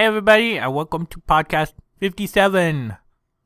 Hey, 0.00 0.06
everybody, 0.06 0.56
and 0.56 0.74
welcome 0.74 1.04
to 1.08 1.20
podcast 1.20 1.74
57. 1.98 2.96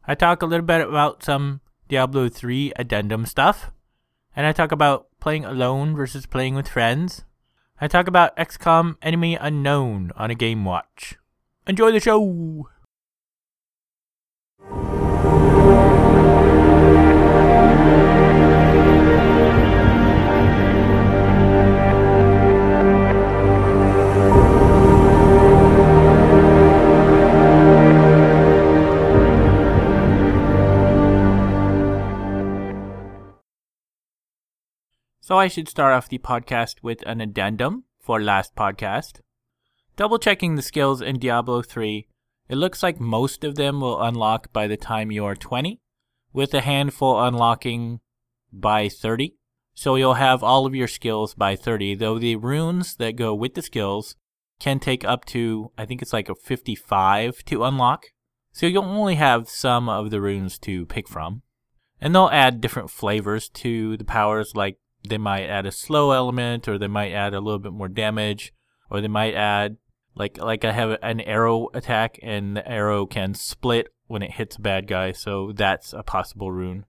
I 0.06 0.14
talk 0.14 0.40
a 0.40 0.46
little 0.46 0.64
bit 0.64 0.86
about 0.86 1.24
some 1.24 1.60
Diablo 1.88 2.28
3 2.28 2.72
addendum 2.76 3.26
stuff, 3.26 3.72
and 4.36 4.46
I 4.46 4.52
talk 4.52 4.70
about 4.70 5.08
playing 5.18 5.44
alone 5.44 5.96
versus 5.96 6.26
playing 6.26 6.54
with 6.54 6.68
friends. 6.68 7.24
I 7.80 7.88
talk 7.88 8.06
about 8.06 8.36
XCOM 8.36 8.94
Enemy 9.02 9.34
Unknown 9.34 10.12
on 10.14 10.30
a 10.30 10.36
Game 10.36 10.64
Watch. 10.64 11.16
Enjoy 11.66 11.90
the 11.90 11.98
show! 11.98 12.68
So 35.26 35.38
I 35.38 35.48
should 35.48 35.70
start 35.70 35.94
off 35.94 36.10
the 36.10 36.18
podcast 36.18 36.82
with 36.82 37.02
an 37.06 37.22
addendum 37.22 37.84
for 37.98 38.20
last 38.20 38.54
podcast. 38.54 39.20
Double 39.96 40.18
checking 40.18 40.54
the 40.54 40.60
skills 40.60 41.00
in 41.00 41.18
Diablo 41.18 41.62
3, 41.62 42.06
it 42.50 42.56
looks 42.56 42.82
like 42.82 43.00
most 43.00 43.42
of 43.42 43.54
them 43.54 43.80
will 43.80 44.02
unlock 44.02 44.52
by 44.52 44.66
the 44.66 44.76
time 44.76 45.10
you're 45.10 45.34
20, 45.34 45.80
with 46.34 46.52
a 46.52 46.60
handful 46.60 47.24
unlocking 47.24 48.00
by 48.52 48.90
30. 48.90 49.34
So 49.72 49.94
you'll 49.94 50.20
have 50.20 50.42
all 50.42 50.66
of 50.66 50.74
your 50.74 50.88
skills 50.88 51.32
by 51.32 51.56
30, 51.56 51.94
though 51.94 52.18
the 52.18 52.36
runes 52.36 52.96
that 52.96 53.16
go 53.16 53.34
with 53.34 53.54
the 53.54 53.62
skills 53.62 54.16
can 54.60 54.78
take 54.78 55.06
up 55.06 55.24
to, 55.24 55.70
I 55.78 55.86
think 55.86 56.02
it's 56.02 56.12
like 56.12 56.28
a 56.28 56.34
55 56.34 57.42
to 57.46 57.64
unlock. 57.64 58.08
So 58.52 58.66
you'll 58.66 58.84
only 58.84 59.14
have 59.14 59.48
some 59.48 59.88
of 59.88 60.10
the 60.10 60.20
runes 60.20 60.58
to 60.58 60.84
pick 60.84 61.08
from. 61.08 61.40
And 61.98 62.14
they'll 62.14 62.28
add 62.28 62.60
different 62.60 62.90
flavors 62.90 63.48
to 63.48 63.96
the 63.96 64.04
powers, 64.04 64.54
like 64.54 64.76
they 65.08 65.18
might 65.18 65.46
add 65.46 65.66
a 65.66 65.72
slow 65.72 66.12
element 66.12 66.66
or 66.66 66.78
they 66.78 66.88
might 66.88 67.12
add 67.12 67.34
a 67.34 67.40
little 67.40 67.58
bit 67.58 67.72
more 67.72 67.88
damage 67.88 68.52
or 68.90 69.00
they 69.00 69.08
might 69.08 69.34
add 69.34 69.76
like 70.14 70.38
like 70.38 70.64
I 70.64 70.72
have 70.72 70.98
an 71.02 71.20
arrow 71.20 71.68
attack 71.74 72.18
and 72.22 72.56
the 72.56 72.68
arrow 72.68 73.06
can 73.06 73.34
split 73.34 73.88
when 74.06 74.22
it 74.22 74.32
hits 74.32 74.56
a 74.56 74.60
bad 74.60 74.86
guy, 74.86 75.12
so 75.12 75.52
that's 75.52 75.92
a 75.92 76.02
possible 76.02 76.52
rune. 76.52 76.84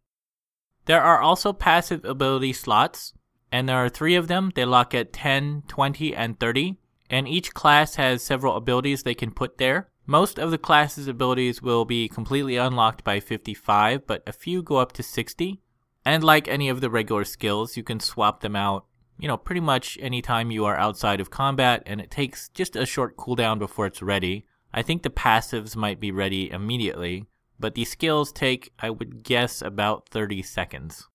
There 0.86 1.02
are 1.02 1.22
also 1.22 1.54
passive 1.54 2.06
ability 2.06 2.54
slots, 2.54 3.14
and 3.52 3.68
there 3.68 3.78
are 3.78 3.90
3 3.90 4.16
of 4.16 4.28
them. 4.28 4.52
They 4.54 4.66
lock 4.66 4.94
at 4.94 5.14
10, 5.14 5.64
20, 5.68 6.14
and 6.16 6.40
30, 6.40 6.78
and 7.10 7.28
each 7.28 7.54
class 7.54 7.96
has 7.96 8.22
several 8.22 8.56
abilities 8.56 9.04
they 9.04 9.16
can 9.16 9.32
put 9.32 9.58
there. 9.58 9.90
Most 10.06 10.38
of 10.38 10.52
the 10.52 10.60
class's 10.60 11.08
abilities 11.08 11.62
will 11.62 11.86
be 11.86 12.08
completely 12.08 12.58
unlocked 12.58 13.04
by 13.04 13.20
55, 13.20 14.06
but 14.06 14.22
a 14.28 14.34
few 14.34 14.62
go 14.62 14.76
up 14.78 14.92
to 14.94 15.04
60. 15.04 15.62
And 16.06 16.24
like 16.24 16.48
any 16.48 16.70
of 16.70 16.82
the 16.82 16.90
regular 16.90 17.24
skills, 17.24 17.76
you 17.76 17.84
can 17.84 18.00
swap 18.00 18.42
them 18.42 18.56
out, 18.56 18.86
you 19.18 19.28
know, 19.28 19.38
pretty 19.38 19.62
much 19.62 19.98
anytime 20.00 20.52
you 20.52 20.64
are 20.66 20.78
outside 20.78 21.20
of 21.20 21.32
combat, 21.32 21.82
and 21.88 22.00
it 22.00 22.12
takes 22.12 22.50
just 22.50 22.76
a 22.76 22.86
short 22.86 23.18
cooldown 23.18 23.58
before 23.58 23.88
it's 23.88 24.04
ready. 24.04 24.46
I 24.72 24.84
think 24.84 25.02
the 25.02 25.10
passives 25.10 25.76
might 25.76 26.00
be 26.00 26.12
ready 26.12 26.52
immediately, 26.52 27.26
but 27.60 27.74
the 27.74 27.86
skills 27.86 28.32
take, 28.32 28.72
I 28.80 28.92
would 28.92 29.24
guess, 29.24 29.62
about 29.62 30.10
30 30.10 30.44
seconds. 30.44 31.08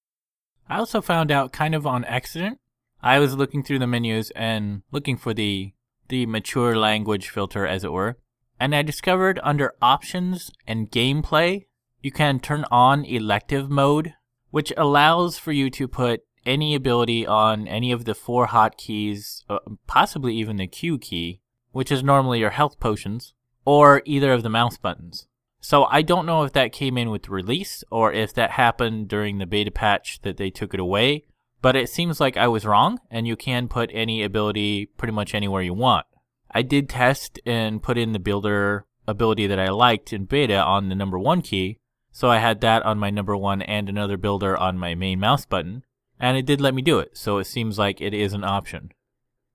I 0.68 0.78
also 0.78 1.00
found 1.00 1.30
out 1.30 1.52
kind 1.52 1.74
of 1.74 1.86
on 1.86 2.04
accident. 2.04 2.58
I 3.02 3.18
was 3.18 3.36
looking 3.36 3.62
through 3.62 3.78
the 3.78 3.86
menus 3.86 4.30
and 4.32 4.82
looking 4.90 5.16
for 5.16 5.32
the 5.32 5.72
the 6.08 6.26
mature 6.26 6.76
language 6.76 7.28
filter 7.28 7.64
as 7.64 7.84
it 7.84 7.92
were, 7.92 8.18
and 8.58 8.74
I 8.74 8.82
discovered 8.82 9.38
under 9.44 9.74
options 9.80 10.50
and 10.66 10.90
gameplay, 10.90 11.66
you 12.02 12.10
can 12.10 12.40
turn 12.40 12.64
on 12.70 13.04
elective 13.04 13.70
mode 13.70 14.14
which 14.50 14.72
allows 14.76 15.38
for 15.38 15.52
you 15.52 15.70
to 15.70 15.88
put 15.88 16.22
any 16.46 16.74
ability 16.74 17.26
on 17.26 17.68
any 17.68 17.92
of 17.92 18.04
the 18.04 18.14
four 18.14 18.48
hotkeys, 18.48 19.44
uh, 19.48 19.58
possibly 19.86 20.34
even 20.34 20.56
the 20.56 20.66
Q 20.66 20.98
key, 20.98 21.40
which 21.72 21.92
is 21.92 22.02
normally 22.02 22.40
your 22.40 22.50
health 22.50 22.80
potions, 22.80 23.34
or 23.64 24.02
either 24.04 24.32
of 24.32 24.42
the 24.42 24.48
mouse 24.48 24.78
buttons. 24.78 25.26
So 25.60 25.84
I 25.84 26.02
don't 26.02 26.26
know 26.26 26.42
if 26.42 26.52
that 26.54 26.72
came 26.72 26.96
in 26.96 27.10
with 27.10 27.28
release 27.28 27.84
or 27.90 28.12
if 28.12 28.32
that 28.34 28.52
happened 28.52 29.08
during 29.08 29.38
the 29.38 29.46
beta 29.46 29.70
patch 29.70 30.20
that 30.22 30.38
they 30.38 30.50
took 30.50 30.72
it 30.72 30.80
away, 30.80 31.24
but 31.60 31.76
it 31.76 31.90
seems 31.90 32.18
like 32.18 32.38
I 32.38 32.48
was 32.48 32.64
wrong 32.64 32.98
and 33.10 33.26
you 33.26 33.36
can 33.36 33.68
put 33.68 33.90
any 33.92 34.22
ability 34.22 34.86
pretty 34.96 35.12
much 35.12 35.34
anywhere 35.34 35.62
you 35.62 35.74
want. 35.74 36.06
I 36.50 36.62
did 36.62 36.88
test 36.88 37.38
and 37.44 37.82
put 37.82 37.98
in 37.98 38.12
the 38.12 38.18
builder 38.18 38.86
ability 39.06 39.46
that 39.48 39.60
I 39.60 39.68
liked 39.68 40.12
in 40.12 40.24
beta 40.24 40.60
on 40.62 40.88
the 40.88 40.94
number 40.94 41.18
one 41.18 41.42
key, 41.42 41.78
so 42.12 42.30
I 42.30 42.38
had 42.38 42.60
that 42.60 42.82
on 42.82 42.98
my 42.98 43.10
number 43.10 43.36
one 43.36 43.62
and 43.62 43.88
another 43.88 44.16
builder 44.16 44.56
on 44.56 44.78
my 44.78 44.94
main 44.94 45.20
mouse 45.20 45.46
button, 45.46 45.84
and 46.18 46.36
it 46.36 46.46
did 46.46 46.60
let 46.60 46.74
me 46.74 46.82
do 46.82 46.98
it, 46.98 47.16
so 47.16 47.38
it 47.38 47.44
seems 47.44 47.78
like 47.78 48.00
it 48.00 48.14
is 48.14 48.32
an 48.32 48.44
option. 48.44 48.92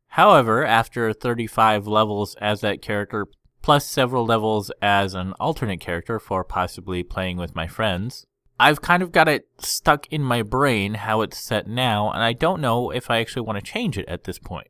However, 0.09 0.65
after 0.65 1.11
35 1.11 1.87
levels 1.87 2.35
as 2.35 2.61
that 2.61 2.81
character, 2.81 3.27
plus 3.61 3.85
several 3.85 4.25
levels 4.25 4.71
as 4.81 5.13
an 5.13 5.33
alternate 5.33 5.79
character 5.79 6.19
for 6.19 6.43
possibly 6.43 7.03
playing 7.03 7.37
with 7.37 7.55
my 7.55 7.67
friends, 7.67 8.25
I've 8.57 8.81
kind 8.81 9.03
of 9.03 9.11
got 9.11 9.27
it 9.27 9.47
stuck 9.59 10.07
in 10.07 10.23
my 10.23 10.41
brain 10.41 10.93
how 10.93 11.21
it's 11.21 11.37
set 11.37 11.67
now, 11.67 12.11
and 12.11 12.23
I 12.23 12.31
don't 12.31 12.61
know 12.61 12.91
if 12.91 13.11
I 13.11 13.19
actually 13.19 13.41
want 13.41 13.57
to 13.57 13.71
change 13.71 13.97
it 13.97 14.07
at 14.07 14.23
this 14.23 14.39
point. 14.39 14.69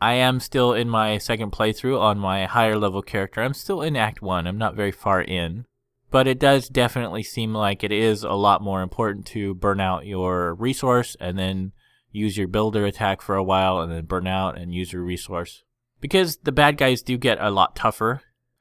I 0.00 0.14
am 0.14 0.40
still 0.40 0.72
in 0.72 0.88
my 0.88 1.18
second 1.18 1.52
playthrough 1.52 2.00
on 2.00 2.18
my 2.18 2.46
higher 2.46 2.76
level 2.78 3.02
character. 3.02 3.42
I'm 3.42 3.54
still 3.54 3.82
in 3.82 3.96
Act 3.96 4.22
1, 4.22 4.46
I'm 4.46 4.58
not 4.58 4.76
very 4.76 4.92
far 4.92 5.20
in 5.20 5.66
but 6.12 6.28
it 6.28 6.38
does 6.38 6.68
definitely 6.68 7.22
seem 7.22 7.54
like 7.54 7.82
it 7.82 7.90
is 7.90 8.22
a 8.22 8.32
lot 8.32 8.62
more 8.62 8.82
important 8.82 9.26
to 9.26 9.54
burn 9.54 9.80
out 9.80 10.04
your 10.04 10.54
resource 10.54 11.16
and 11.18 11.38
then 11.38 11.72
use 12.12 12.36
your 12.36 12.46
builder 12.46 12.84
attack 12.84 13.22
for 13.22 13.34
a 13.34 13.42
while 13.42 13.80
and 13.80 13.90
then 13.90 14.04
burn 14.04 14.26
out 14.26 14.58
and 14.58 14.74
use 14.74 14.92
your 14.92 15.02
resource. 15.02 15.64
Because 16.02 16.36
the 16.36 16.52
bad 16.52 16.76
guys 16.76 17.00
do 17.00 17.16
get 17.16 17.38
a 17.40 17.50
lot 17.50 17.74
tougher. 17.74 18.20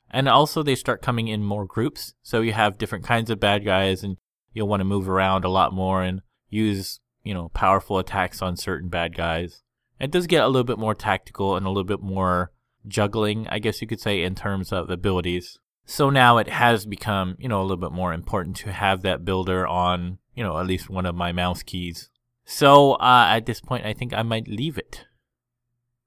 And 0.09 0.29
also 0.29 0.63
they 0.63 0.75
start 0.75 1.01
coming 1.01 1.28
in 1.28 1.44
more 1.44 1.66
groups. 1.66 2.13
So 2.23 2.39
you 2.39 2.53
have 2.53 2.78
different 2.78 3.06
kinds 3.06 3.29
of 3.29 3.39
bad 3.39 3.66
guys 3.66 4.01
and 4.01 4.16
you'll 4.53 4.69
want 4.69 4.79
to 4.79 4.85
move 4.85 5.09
around 5.09 5.44
a 5.44 5.50
lot 5.50 5.73
more 5.73 6.01
and 6.01 6.22
use, 6.50 7.01
you 7.23 7.33
know, 7.33 7.50
powerful 7.50 8.00
attacks 8.00 8.41
on 8.41 8.56
certain 8.56 8.88
bad 8.88 9.13
guys. 9.16 9.62
It 10.00 10.12
does 10.12 10.25
get 10.25 10.44
a 10.44 10.47
little 10.47 10.63
bit 10.63 10.79
more 10.79 10.95
tactical 10.95 11.57
and 11.57 11.66
a 11.66 11.69
little 11.69 11.83
bit 11.83 12.01
more 12.01 12.51
juggling, 12.88 13.45
I 13.50 13.59
guess 13.59 13.81
you 13.81 13.88
could 13.88 14.00
say, 14.00 14.23
in 14.23 14.35
terms 14.35 14.72
of 14.72 14.89
abilities. 14.89 15.59
So 15.91 16.09
now 16.09 16.38
it 16.38 16.47
has 16.47 16.85
become, 16.85 17.35
you 17.38 17.50
know, 17.50 17.59
a 17.59 17.63
little 17.63 17.75
bit 17.75 17.91
more 17.91 18.13
important 18.13 18.56
to 18.57 18.72
have 18.72 19.02
that 19.02 19.25
builder 19.25 19.68
on, 19.68 20.19
you 20.34 20.41
know, 20.41 20.57
at 20.57 20.66
least 20.66 20.90
one 20.90 21.06
of 21.06 21.16
my 21.16 21.34
mouse 21.34 21.63
keys. 21.63 22.09
So 22.46 22.94
uh, 22.94 23.25
at 23.28 23.46
this 23.46 23.59
point, 23.59 23.85
I 23.85 23.91
think 23.91 24.13
I 24.13 24.24
might 24.24 24.47
leave 24.47 24.78
it. 24.78 25.06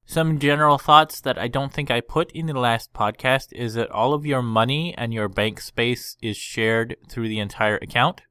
Some 0.06 0.38
general 0.38 0.78
thoughts 0.78 1.20
that 1.20 1.36
I 1.36 1.48
don't 1.48 1.70
think 1.70 1.90
I 1.90 2.00
put 2.00 2.32
in 2.32 2.46
the 2.46 2.58
last 2.58 2.94
podcast 2.94 3.52
is 3.52 3.74
that 3.74 3.90
all 3.90 4.14
of 4.14 4.24
your 4.24 4.40
money 4.40 4.94
and 4.96 5.12
your 5.12 5.28
bank 5.28 5.60
space 5.60 6.16
is 6.22 6.38
shared 6.38 6.96
through 7.10 7.28
the 7.28 7.38
entire 7.38 7.76
account. 7.76 8.22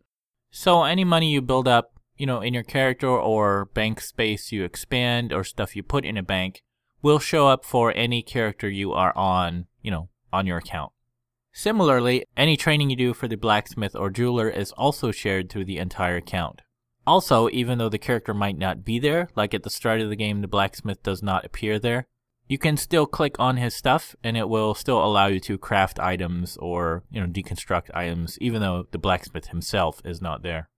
So 0.50 0.82
any 0.82 1.04
money 1.04 1.30
you 1.30 1.42
build 1.44 1.68
up, 1.68 2.00
you 2.18 2.26
know, 2.26 2.42
in 2.42 2.56
your 2.56 2.64
character 2.64 3.10
or 3.10 3.66
bank 3.76 4.02
space 4.02 4.52
you 4.52 4.64
expand 4.64 5.32
or 5.32 5.44
stuff 5.44 5.76
you 5.76 5.84
put 5.84 6.04
in 6.04 6.18
a 6.18 6.24
bank 6.24 6.64
will 7.04 7.20
show 7.20 7.48
up 7.48 7.64
for 7.64 7.94
any 7.96 8.24
character 8.24 8.68
you 8.68 8.92
are 8.92 9.16
on, 9.16 9.68
you 9.84 9.92
know, 9.92 10.10
on 10.32 10.48
your 10.48 10.58
account. 10.58 10.92
Similarly, 11.56 12.26
any 12.36 12.58
training 12.58 12.90
you 12.90 12.96
do 12.96 13.14
for 13.14 13.28
the 13.28 13.36
blacksmith 13.36 13.96
or 13.96 14.10
jeweler 14.10 14.50
is 14.50 14.72
also 14.72 15.12
shared 15.12 15.50
through 15.50 15.66
the 15.66 15.78
entire 15.78 16.16
account. 16.16 16.62
Also, 17.06 17.48
even 17.50 17.78
though 17.78 17.90
the 17.90 18.00
character 18.00 18.34
might 18.34 18.58
not 18.58 18.84
be 18.84 18.98
there, 18.98 19.30
like 19.36 19.54
at 19.54 19.62
the 19.62 19.70
start 19.70 20.02
of 20.02 20.10
the 20.10 20.16
game 20.16 20.42
the 20.42 20.48
blacksmith 20.48 21.04
does 21.04 21.22
not 21.22 21.46
appear 21.46 21.78
there, 21.78 22.08
you 22.48 22.58
can 22.58 22.76
still 22.76 23.06
click 23.06 23.36
on 23.38 23.58
his 23.58 23.76
stuff 23.76 24.16
and 24.24 24.36
it 24.36 24.50
will 24.50 24.74
still 24.74 25.04
allow 25.04 25.28
you 25.28 25.40
to 25.42 25.60
craft 25.60 26.00
items 26.00 26.58
or, 26.58 27.04
you 27.12 27.22
know, 27.22 27.28
deconstruct 27.28 27.90
items 27.94 28.38
even 28.42 28.60
though 28.60 28.88
the 28.92 28.98
blacksmith 28.98 29.48
himself 29.48 30.02
is 30.04 30.22
not 30.22 30.42
there. 30.42 30.70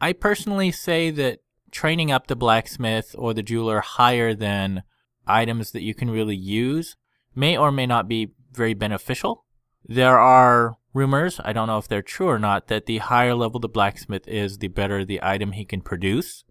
I 0.00 0.14
personally 0.14 0.72
say 0.72 1.12
that 1.12 1.38
training 1.70 2.10
up 2.10 2.26
the 2.26 2.36
blacksmith 2.36 3.14
or 3.16 3.32
the 3.34 3.42
jeweler 3.42 3.80
higher 3.80 4.34
than 4.34 4.82
items 5.28 5.70
that 5.70 5.82
you 5.82 5.94
can 5.94 6.10
really 6.10 6.36
use 6.36 6.96
may 7.36 7.56
or 7.56 7.70
may 7.70 7.86
not 7.86 8.08
be 8.08 8.32
very 8.52 8.74
beneficial 8.74 9.44
there 9.84 10.18
are 10.18 10.76
rumors, 10.94 11.40
I 11.44 11.52
don't 11.52 11.66
know 11.66 11.78
if 11.78 11.88
they're 11.88 12.02
true 12.02 12.28
or 12.28 12.38
not, 12.38 12.68
that 12.68 12.86
the 12.86 12.98
higher 12.98 13.34
level 13.34 13.60
the 13.60 13.68
blacksmith 13.68 14.28
is, 14.28 14.58
the 14.58 14.68
better 14.68 15.04
the 15.04 15.20
item 15.22 15.52
he 15.52 15.64
can 15.64 15.80
produce. 15.80 16.44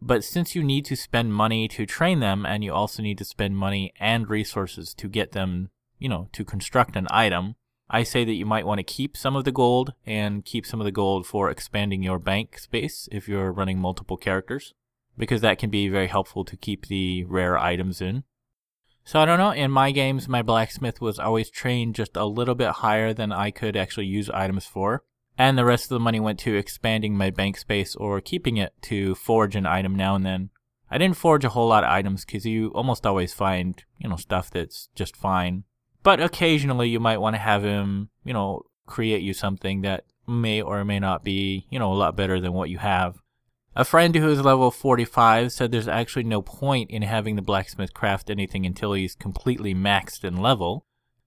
But 0.00 0.24
since 0.24 0.54
you 0.54 0.62
need 0.62 0.84
to 0.86 0.96
spend 0.96 1.32
money 1.32 1.68
to 1.68 1.86
train 1.86 2.20
them, 2.20 2.44
and 2.44 2.62
you 2.62 2.72
also 2.72 3.02
need 3.02 3.18
to 3.18 3.24
spend 3.24 3.56
money 3.56 3.92
and 3.98 4.28
resources 4.28 4.92
to 4.94 5.08
get 5.08 5.32
them, 5.32 5.70
you 5.98 6.08
know, 6.08 6.28
to 6.32 6.44
construct 6.44 6.96
an 6.96 7.06
item, 7.10 7.54
I 7.88 8.02
say 8.02 8.24
that 8.24 8.34
you 8.34 8.44
might 8.44 8.66
want 8.66 8.78
to 8.78 8.84
keep 8.84 9.16
some 9.16 9.36
of 9.36 9.44
the 9.44 9.52
gold 9.52 9.94
and 10.04 10.44
keep 10.44 10.66
some 10.66 10.80
of 10.80 10.84
the 10.84 10.92
gold 10.92 11.26
for 11.26 11.50
expanding 11.50 12.02
your 12.02 12.18
bank 12.18 12.58
space 12.58 13.08
if 13.12 13.28
you're 13.28 13.52
running 13.52 13.78
multiple 13.78 14.16
characters, 14.16 14.74
because 15.16 15.40
that 15.40 15.58
can 15.58 15.70
be 15.70 15.88
very 15.88 16.08
helpful 16.08 16.44
to 16.44 16.56
keep 16.56 16.86
the 16.86 17.24
rare 17.24 17.56
items 17.56 18.00
in. 18.00 18.24
So 19.06 19.20
I 19.20 19.24
don't 19.24 19.38
know. 19.38 19.52
In 19.52 19.70
my 19.70 19.92
games, 19.92 20.26
my 20.26 20.42
blacksmith 20.42 21.00
was 21.00 21.20
always 21.20 21.48
trained 21.48 21.94
just 21.94 22.16
a 22.16 22.24
little 22.24 22.56
bit 22.56 22.70
higher 22.70 23.14
than 23.14 23.30
I 23.30 23.52
could 23.52 23.76
actually 23.76 24.06
use 24.06 24.28
items 24.28 24.66
for. 24.66 25.04
And 25.38 25.56
the 25.56 25.64
rest 25.64 25.84
of 25.84 25.90
the 25.90 26.00
money 26.00 26.18
went 26.18 26.40
to 26.40 26.56
expanding 26.56 27.16
my 27.16 27.30
bank 27.30 27.56
space 27.56 27.94
or 27.94 28.20
keeping 28.20 28.56
it 28.56 28.72
to 28.82 29.14
forge 29.14 29.54
an 29.54 29.64
item 29.64 29.94
now 29.94 30.16
and 30.16 30.26
then. 30.26 30.50
I 30.90 30.98
didn't 30.98 31.18
forge 31.18 31.44
a 31.44 31.50
whole 31.50 31.68
lot 31.68 31.84
of 31.84 31.90
items 31.90 32.24
because 32.24 32.46
you 32.46 32.70
almost 32.70 33.06
always 33.06 33.32
find, 33.32 33.80
you 33.98 34.08
know, 34.08 34.16
stuff 34.16 34.50
that's 34.50 34.88
just 34.96 35.16
fine. 35.16 35.62
But 36.02 36.20
occasionally 36.20 36.88
you 36.88 36.98
might 36.98 37.18
want 37.18 37.34
to 37.36 37.40
have 37.40 37.62
him, 37.62 38.08
you 38.24 38.32
know, 38.32 38.62
create 38.86 39.22
you 39.22 39.34
something 39.34 39.82
that 39.82 40.04
may 40.26 40.60
or 40.60 40.84
may 40.84 40.98
not 40.98 41.22
be, 41.22 41.68
you 41.70 41.78
know, 41.78 41.92
a 41.92 41.94
lot 41.94 42.16
better 42.16 42.40
than 42.40 42.54
what 42.54 42.70
you 42.70 42.78
have. 42.78 43.22
A 43.78 43.84
friend 43.84 44.14
who 44.14 44.30
is 44.30 44.40
level 44.40 44.70
45 44.70 45.52
said 45.52 45.70
there's 45.70 45.86
actually 45.86 46.24
no 46.24 46.40
point 46.40 46.90
in 46.90 47.02
having 47.02 47.36
the 47.36 47.42
blacksmith 47.42 47.92
craft 47.92 48.30
anything 48.30 48.64
until 48.64 48.94
he's 48.94 49.14
completely 49.14 49.74
maxed 49.74 50.24
in 50.24 50.38
level. 50.38 50.86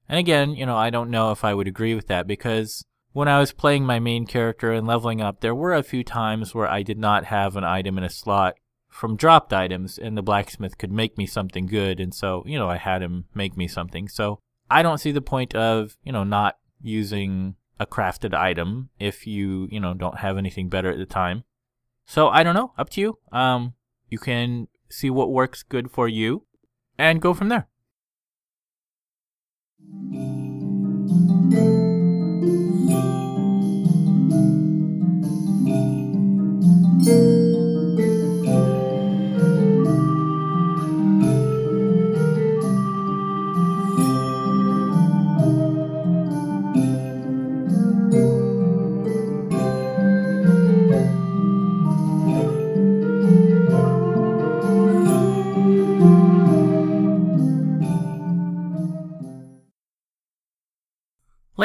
And 0.10 0.18
again, 0.18 0.56
you 0.56 0.66
know, 0.66 0.76
I 0.76 0.90
don't 0.90 1.12
know 1.12 1.32
if 1.32 1.44
I 1.44 1.54
would 1.54 1.68
agree 1.68 1.94
with 1.94 2.08
that 2.08 2.26
because 2.26 2.84
when 3.12 3.28
I 3.28 3.40
was 3.40 3.54
playing 3.54 3.86
my 3.86 4.00
main 4.00 4.26
character 4.26 4.72
and 4.72 4.88
leveling 4.88 5.22
up, 5.22 5.42
there 5.42 5.54
were 5.54 5.76
a 5.76 5.84
few 5.84 6.04
times 6.04 6.56
where 6.56 6.68
I 6.68 6.82
did 6.82 6.98
not 6.98 7.26
have 7.26 7.56
an 7.56 7.64
item 7.64 8.00
in 8.00 8.04
a 8.04 8.10
slot 8.10 8.56
from 8.88 9.16
dropped 9.16 9.54
items 9.54 10.00
and 10.00 10.18
the 10.18 10.24
blacksmith 10.24 10.80
could 10.80 10.92
make 10.92 11.20
me 11.20 11.28
something 11.28 11.68
good 11.68 12.00
and 12.00 12.16
so, 12.16 12.42
you 12.48 12.58
know, 12.58 12.68
I 12.68 12.78
had 12.78 13.04
him 13.04 13.26
make 13.36 13.58
me 13.58 13.68
something. 13.68 14.08
So 14.08 14.40
I 14.72 14.82
don't 14.82 14.98
see 14.98 15.12
the 15.12 15.22
point 15.22 15.54
of, 15.54 15.98
you 16.04 16.12
know, 16.12 16.24
not 16.24 16.58
using 16.82 17.58
a 17.80 17.86
crafted 17.86 18.34
item 18.34 18.90
if 18.98 19.28
you, 19.28 19.68
you 19.70 19.80
know, 19.80 19.94
don't 19.94 20.18
have 20.18 20.40
anything 20.40 20.68
better 20.68 20.90
at 20.90 20.98
the 20.98 21.06
time. 21.06 21.44
So 22.10 22.30
I 22.30 22.42
don't 22.42 22.56
know, 22.56 22.74
up 22.76 22.90
to 22.92 23.02
you. 23.02 23.20
Um, 23.32 23.76
you 24.10 24.18
can 24.18 24.68
see 24.90 25.12
what 25.12 25.30
works 25.30 25.62
good 25.62 25.92
for 25.92 26.08
you 26.08 26.48
and 26.98 27.22
go 27.22 27.36
from 27.36 27.50
there. 27.50 27.68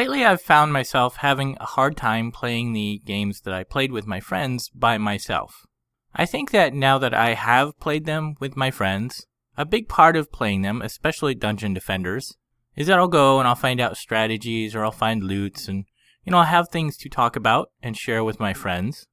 Lately, 0.04 0.26
I've 0.26 0.42
found 0.42 0.70
myself 0.70 1.16
having 1.16 1.56
a 1.58 1.64
hard 1.64 1.96
time 1.96 2.30
playing 2.30 2.74
the 2.74 3.00
games 3.06 3.40
that 3.40 3.54
I 3.54 3.64
played 3.64 3.90
with 3.90 4.06
my 4.06 4.20
friends 4.20 4.68
by 4.68 4.98
myself. 4.98 5.64
I 6.14 6.26
think 6.26 6.50
that 6.50 6.74
now 6.74 6.98
that 6.98 7.14
I 7.14 7.32
have 7.32 7.80
played 7.80 8.04
them 8.04 8.34
with 8.38 8.54
my 8.54 8.70
friends, 8.70 9.26
a 9.56 9.64
big 9.64 9.88
part 9.88 10.14
of 10.14 10.30
playing 10.30 10.60
them, 10.60 10.82
especially 10.82 11.34
Dungeon 11.34 11.72
Defenders, 11.72 12.36
is 12.76 12.86
that 12.86 12.98
I'll 12.98 13.08
go 13.08 13.38
and 13.38 13.48
I'll 13.48 13.54
find 13.54 13.80
out 13.80 13.96
strategies 13.96 14.74
or 14.74 14.84
I'll 14.84 14.92
find 14.92 15.24
loots 15.24 15.68
and, 15.68 15.86
you 16.22 16.32
know, 16.32 16.36
I'll 16.36 16.44
have 16.44 16.68
things 16.68 16.98
to 16.98 17.08
talk 17.08 17.34
about 17.34 17.70
and 17.82 17.96
share 17.96 18.22
with 18.22 18.38
my 18.38 18.52
friends. 18.52 19.06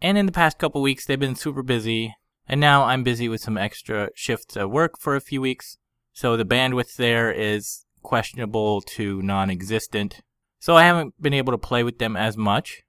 And 0.00 0.16
in 0.16 0.24
the 0.24 0.32
past 0.32 0.58
couple 0.58 0.80
weeks, 0.80 1.04
they've 1.04 1.20
been 1.20 1.36
super 1.36 1.62
busy, 1.62 2.14
and 2.48 2.58
now 2.58 2.84
I'm 2.84 3.04
busy 3.04 3.28
with 3.28 3.42
some 3.42 3.58
extra 3.58 4.08
shifts 4.14 4.56
at 4.56 4.70
work 4.70 4.98
for 4.98 5.14
a 5.16 5.20
few 5.20 5.42
weeks, 5.42 5.76
so 6.14 6.34
the 6.34 6.46
bandwidth 6.46 6.96
there 6.96 7.30
is 7.30 7.84
questionable 8.02 8.80
to 8.80 9.20
non-existent. 9.20 10.22
So 10.60 10.76
I 10.76 10.84
haven't 10.84 11.20
been 11.20 11.34
able 11.34 11.52
to 11.52 11.58
play 11.58 11.82
with 11.82 11.98
them 11.98 12.16
as 12.16 12.36
much. 12.36 12.82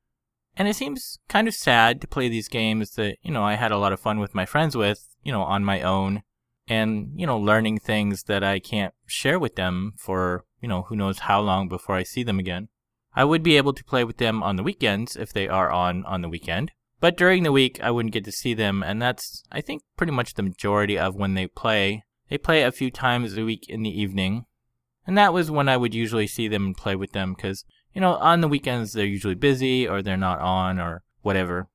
And 0.58 0.68
it 0.68 0.76
seems 0.76 1.18
kind 1.30 1.48
of 1.48 1.54
sad 1.54 2.02
to 2.02 2.08
play 2.08 2.28
these 2.28 2.50
games 2.50 2.92
that, 2.92 3.18
you 3.24 3.32
know, 3.32 3.44
I 3.44 3.56
had 3.56 3.72
a 3.72 3.78
lot 3.78 3.94
of 3.94 4.00
fun 4.00 4.20
with 4.20 4.36
my 4.36 4.46
friends 4.46 4.76
with, 4.76 5.16
you 5.24 5.32
know, 5.32 5.42
on 5.42 5.64
my 5.64 5.82
own 5.82 6.24
and, 6.68 7.12
you 7.16 7.26
know, 7.26 7.38
learning 7.38 7.80
things 7.80 8.24
that 8.24 8.44
I 8.44 8.60
can't 8.60 8.94
share 9.06 9.40
with 9.40 9.56
them 9.56 9.94
for, 9.98 10.46
you 10.62 10.68
know, 10.68 10.84
who 10.84 10.96
knows 10.96 11.20
how 11.20 11.40
long 11.40 11.70
before 11.70 11.96
I 11.96 12.04
see 12.04 12.24
them 12.24 12.38
again. 12.38 12.68
I 13.16 13.24
would 13.24 13.44
be 13.44 13.58
able 13.58 13.74
to 13.74 13.84
play 13.84 14.04
with 14.04 14.18
them 14.18 14.44
on 14.44 14.58
the 14.58 14.64
weekends 14.64 15.16
if 15.16 15.34
they 15.34 15.48
are 15.48 15.72
on 15.72 16.06
on 16.06 16.22
the 16.22 16.30
weekend. 16.30 16.72
But 17.00 17.18
during 17.18 17.44
the 17.44 17.52
week, 17.52 17.82
I 17.82 17.92
wouldn't 17.92 18.14
get 18.14 18.26
to 18.26 18.32
see 18.32 18.54
them, 18.54 18.84
and 18.84 19.02
that's, 19.02 19.44
I 19.52 19.60
think, 19.60 19.82
pretty 19.98 20.14
much 20.14 20.36
the 20.36 20.44
majority 20.44 21.00
of 21.00 21.16
when 21.16 21.34
they 21.34 21.48
play. 21.48 22.04
They 22.30 22.38
play 22.38 22.62
a 22.62 22.72
few 22.72 22.92
times 22.92 23.36
a 23.36 23.44
week 23.44 23.66
in 23.68 23.82
the 23.82 23.90
evening, 23.90 24.46
and 25.12 25.18
that 25.18 25.34
was 25.34 25.52
when 25.52 25.68
I 25.68 25.76
would 25.76 25.94
usually 25.94 26.26
see 26.26 26.48
them 26.48 26.68
and 26.68 26.78
play 26.78 26.96
with 26.96 27.12
them 27.12 27.34
because, 27.34 27.66
you 27.94 28.00
know, 28.00 28.14
on 28.14 28.40
the 28.40 28.48
weekends 28.48 28.94
they're 28.94 29.06
usually 29.06 29.36
busy 29.36 29.86
or 29.86 30.02
they're 30.02 30.16
not 30.16 30.40
on 30.40 30.80
or 30.80 31.04
whatever. 31.22 31.68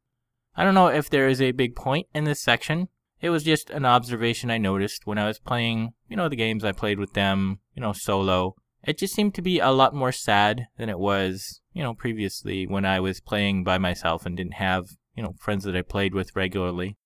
I 0.57 0.65
don't 0.65 0.73
know 0.73 0.87
if 0.87 1.11
there 1.11 1.29
is 1.29 1.43
a 1.43 1.53
big 1.53 1.77
point 1.77 2.07
in 2.15 2.25
this 2.25 2.41
section. 2.41 2.89
It 3.21 3.29
was 3.29 3.43
just 3.43 3.69
an 3.69 3.85
observation 3.85 4.51
I 4.51 4.57
noticed 4.57 5.07
when 5.07 5.19
I 5.19 5.27
was 5.27 5.39
playing, 5.39 5.93
you 6.09 6.17
know, 6.17 6.31
the 6.31 6.35
games 6.35 6.65
I 6.65 6.73
played 6.73 6.99
with 6.99 7.13
them, 7.13 7.59
you 7.75 7.83
know, 7.83 7.93
solo. 7.93 8.55
It 8.83 8.97
just 8.97 9.13
seemed 9.15 9.35
to 9.35 9.43
be 9.43 9.59
a 9.59 9.71
lot 9.71 9.95
more 9.95 10.13
sad 10.13 10.69
than 10.79 10.89
it 10.89 10.99
was, 10.99 11.61
you 11.75 11.83
know, 11.83 11.93
previously 11.93 12.67
when 12.67 12.87
I 12.87 13.01
was 13.01 13.21
playing 13.21 13.65
by 13.65 13.77
myself 13.77 14.25
and 14.25 14.35
didn't 14.35 14.55
have, 14.55 14.87
you 15.15 15.23
know, 15.23 15.35
friends 15.39 15.65
that 15.65 15.77
I 15.77 15.83
played 15.83 16.15
with 16.15 16.35
regularly. 16.35 16.97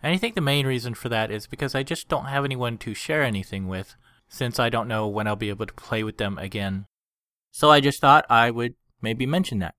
And 0.00 0.14
I 0.14 0.18
think 0.18 0.36
the 0.36 0.40
main 0.40 0.68
reason 0.68 0.94
for 0.94 1.08
that 1.08 1.32
is 1.32 1.48
because 1.48 1.74
I 1.74 1.82
just 1.82 2.08
don't 2.08 2.26
have 2.26 2.44
anyone 2.44 2.78
to 2.78 2.94
share 2.94 3.24
anything 3.24 3.66
with 3.66 3.96
since 4.34 4.58
I 4.58 4.68
don't 4.68 4.88
know 4.88 5.06
when 5.06 5.28
I'll 5.28 5.36
be 5.36 5.48
able 5.48 5.66
to 5.66 5.74
play 5.74 6.02
with 6.02 6.18
them 6.18 6.38
again. 6.38 6.86
So 7.52 7.70
I 7.70 7.80
just 7.80 8.00
thought 8.00 8.26
I 8.28 8.50
would 8.50 8.74
maybe 9.00 9.26
mention 9.26 9.60
that. 9.60 9.76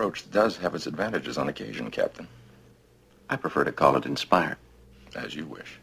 Approach 0.00 0.30
does 0.30 0.56
have 0.56 0.74
its 0.74 0.86
advantages 0.86 1.36
on 1.36 1.50
occasion, 1.50 1.90
Captain. 1.90 2.26
I 3.28 3.36
prefer 3.36 3.64
to 3.64 3.72
call 3.72 3.96
it 3.96 4.06
inspired. 4.06 4.56
As 5.14 5.34
you 5.34 5.44
wish. 5.44 5.78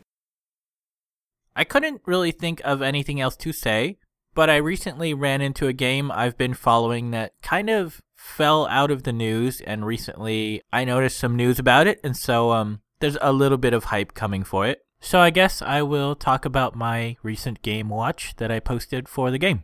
I 1.56 1.64
couldn't 1.64 2.02
really 2.04 2.32
think 2.32 2.60
of 2.66 2.82
anything 2.82 3.22
else 3.22 3.36
to 3.38 3.52
say, 3.52 4.00
but 4.34 4.50
I 4.50 4.56
recently 4.56 5.14
ran 5.14 5.42
into 5.42 5.68
a 5.68 5.74
game 5.74 6.12
I've 6.12 6.36
been 6.36 6.56
following 6.56 7.12
that 7.12 7.34
kind 7.44 7.70
of 7.70 8.02
fell 8.16 8.66
out 8.68 8.90
of 8.90 9.04
the 9.04 9.14
news, 9.14 9.62
and 9.62 9.86
recently 9.86 10.64
I 10.74 10.84
noticed 10.84 11.20
some 11.20 11.36
news 11.36 11.60
about 11.60 11.86
it, 11.86 12.00
and 12.04 12.18
so 12.18 12.54
um, 12.54 12.82
there's 13.00 13.20
a 13.22 13.32
little 13.32 13.60
bit 13.60 13.74
of 13.74 13.86
hype 13.86 14.16
coming 14.16 14.44
for 14.44 14.66
it. 14.66 14.80
So 15.00 15.20
I 15.20 15.30
guess 15.30 15.62
I 15.62 15.84
will 15.84 16.16
talk 16.16 16.44
about 16.44 16.76
my 16.76 17.18
recent 17.22 17.62
game 17.62 17.90
watch 17.90 18.34
that 18.38 18.50
I 18.50 18.60
posted 18.62 19.08
for 19.08 19.30
the 19.30 19.38
game. 19.38 19.64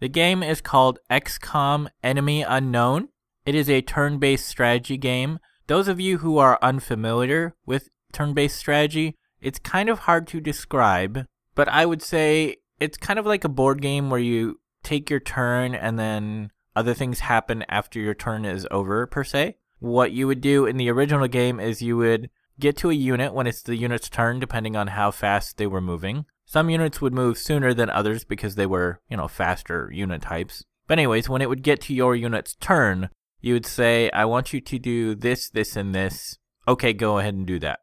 The 0.00 0.08
game 0.10 0.42
is 0.42 0.60
called 0.60 0.98
XCOM 1.10 1.88
Enemy 2.02 2.42
Unknown, 2.42 3.08
it 3.46 3.54
is 3.54 3.70
a 3.70 3.80
turn 3.80 4.18
based 4.18 4.46
strategy 4.46 4.96
game. 4.96 5.38
Those 5.68 5.88
of 5.88 6.00
you 6.00 6.18
who 6.18 6.36
are 6.38 6.58
unfamiliar 6.60 7.54
with 7.64 7.88
turn 8.12 8.34
based 8.34 8.56
strategy, 8.56 9.16
it's 9.40 9.58
kind 9.58 9.88
of 9.88 10.00
hard 10.00 10.26
to 10.28 10.40
describe, 10.40 11.26
but 11.54 11.68
I 11.68 11.86
would 11.86 12.02
say 12.02 12.56
it's 12.80 12.98
kind 12.98 13.18
of 13.18 13.24
like 13.24 13.44
a 13.44 13.48
board 13.48 13.80
game 13.80 14.10
where 14.10 14.20
you 14.20 14.60
take 14.82 15.08
your 15.08 15.20
turn 15.20 15.74
and 15.74 15.98
then 15.98 16.50
other 16.74 16.92
things 16.92 17.20
happen 17.20 17.64
after 17.68 17.98
your 17.98 18.14
turn 18.14 18.44
is 18.44 18.66
over, 18.70 19.06
per 19.06 19.24
se. 19.24 19.56
What 19.78 20.12
you 20.12 20.26
would 20.26 20.40
do 20.40 20.66
in 20.66 20.76
the 20.76 20.90
original 20.90 21.28
game 21.28 21.60
is 21.60 21.80
you 21.80 21.96
would 21.96 22.30
get 22.58 22.76
to 22.78 22.90
a 22.90 22.94
unit 22.94 23.32
when 23.32 23.46
it's 23.46 23.62
the 23.62 23.76
unit's 23.76 24.08
turn, 24.08 24.40
depending 24.40 24.76
on 24.76 24.88
how 24.88 25.10
fast 25.10 25.56
they 25.56 25.66
were 25.66 25.80
moving. 25.80 26.26
Some 26.44 26.70
units 26.70 27.00
would 27.00 27.12
move 27.12 27.38
sooner 27.38 27.74
than 27.74 27.90
others 27.90 28.24
because 28.24 28.54
they 28.54 28.66
were, 28.66 29.00
you 29.08 29.16
know, 29.16 29.28
faster 29.28 29.90
unit 29.92 30.22
types. 30.22 30.64
But 30.86 30.98
anyways, 30.98 31.28
when 31.28 31.42
it 31.42 31.48
would 31.48 31.62
get 31.62 31.80
to 31.82 31.94
your 31.94 32.14
unit's 32.14 32.54
turn, 32.56 33.10
you 33.46 33.54
would 33.54 33.64
say, 33.64 34.10
I 34.10 34.24
want 34.24 34.52
you 34.52 34.60
to 34.60 34.78
do 34.78 35.14
this, 35.14 35.48
this, 35.50 35.76
and 35.76 35.94
this. 35.94 36.36
Okay, 36.66 36.92
go 36.92 37.18
ahead 37.18 37.34
and 37.34 37.46
do 37.46 37.60
that. 37.60 37.78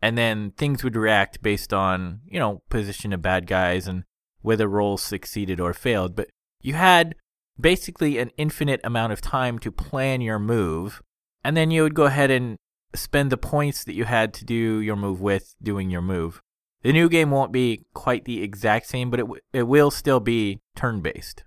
And 0.00 0.16
then 0.16 0.52
things 0.56 0.82
would 0.82 0.96
react 0.96 1.42
based 1.42 1.74
on, 1.74 2.20
you 2.26 2.40
know, 2.40 2.62
position 2.70 3.12
of 3.12 3.20
bad 3.20 3.46
guys 3.46 3.86
and 3.86 4.04
whether 4.40 4.66
rolls 4.66 5.02
succeeded 5.02 5.60
or 5.60 5.74
failed. 5.74 6.16
But 6.16 6.30
you 6.62 6.72
had 6.72 7.14
basically 7.60 8.16
an 8.16 8.30
infinite 8.38 8.80
amount 8.84 9.12
of 9.12 9.20
time 9.20 9.58
to 9.58 9.70
plan 9.70 10.22
your 10.22 10.38
move. 10.38 11.02
and 11.44 11.56
then 11.56 11.70
you 11.70 11.82
would 11.82 11.94
go 11.94 12.04
ahead 12.04 12.30
and 12.30 12.56
spend 12.94 13.30
the 13.30 13.36
points 13.36 13.84
that 13.84 13.94
you 13.94 14.04
had 14.04 14.32
to 14.32 14.44
do 14.44 14.80
your 14.80 14.96
move 14.96 15.20
with 15.20 15.54
doing 15.62 15.90
your 15.90 16.02
move. 16.02 16.40
The 16.82 16.92
new 16.92 17.08
game 17.08 17.30
won't 17.30 17.52
be 17.52 17.84
quite 17.94 18.24
the 18.24 18.42
exact 18.42 18.86
same, 18.86 19.10
but 19.10 19.20
it, 19.20 19.24
w- 19.24 19.42
it 19.52 19.64
will 19.64 19.90
still 19.90 20.20
be 20.20 20.60
turn 20.74 21.00
based. 21.00 21.44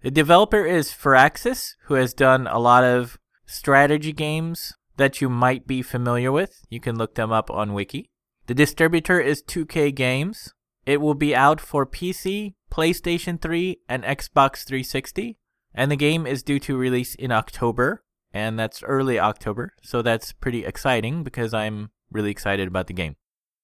The 0.00 0.10
developer 0.12 0.64
is 0.64 0.92
Firaxis, 0.92 1.74
who 1.84 1.94
has 1.94 2.14
done 2.14 2.46
a 2.46 2.60
lot 2.60 2.84
of 2.84 3.18
strategy 3.46 4.12
games 4.12 4.72
that 4.96 5.20
you 5.20 5.28
might 5.28 5.66
be 5.66 5.82
familiar 5.82 6.30
with. 6.30 6.64
You 6.70 6.78
can 6.78 6.96
look 6.96 7.16
them 7.16 7.32
up 7.32 7.50
on 7.50 7.74
Wiki. 7.74 8.10
The 8.46 8.54
distributor 8.54 9.20
is 9.20 9.42
2K 9.42 9.92
Games. 9.94 10.54
It 10.86 11.00
will 11.00 11.14
be 11.14 11.34
out 11.34 11.60
for 11.60 11.84
PC, 11.84 12.54
PlayStation 12.70 13.42
3, 13.42 13.80
and 13.88 14.04
Xbox 14.04 14.64
360. 14.64 15.36
And 15.74 15.90
the 15.90 15.96
game 15.96 16.26
is 16.26 16.44
due 16.44 16.60
to 16.60 16.76
release 16.76 17.16
in 17.16 17.32
October, 17.32 18.04
and 18.32 18.58
that's 18.58 18.84
early 18.84 19.18
October. 19.18 19.74
So 19.82 20.00
that's 20.00 20.32
pretty 20.32 20.64
exciting 20.64 21.24
because 21.24 21.52
I'm 21.52 21.90
really 22.10 22.30
excited 22.30 22.68
about 22.68 22.86
the 22.86 22.94
game. 22.94 23.16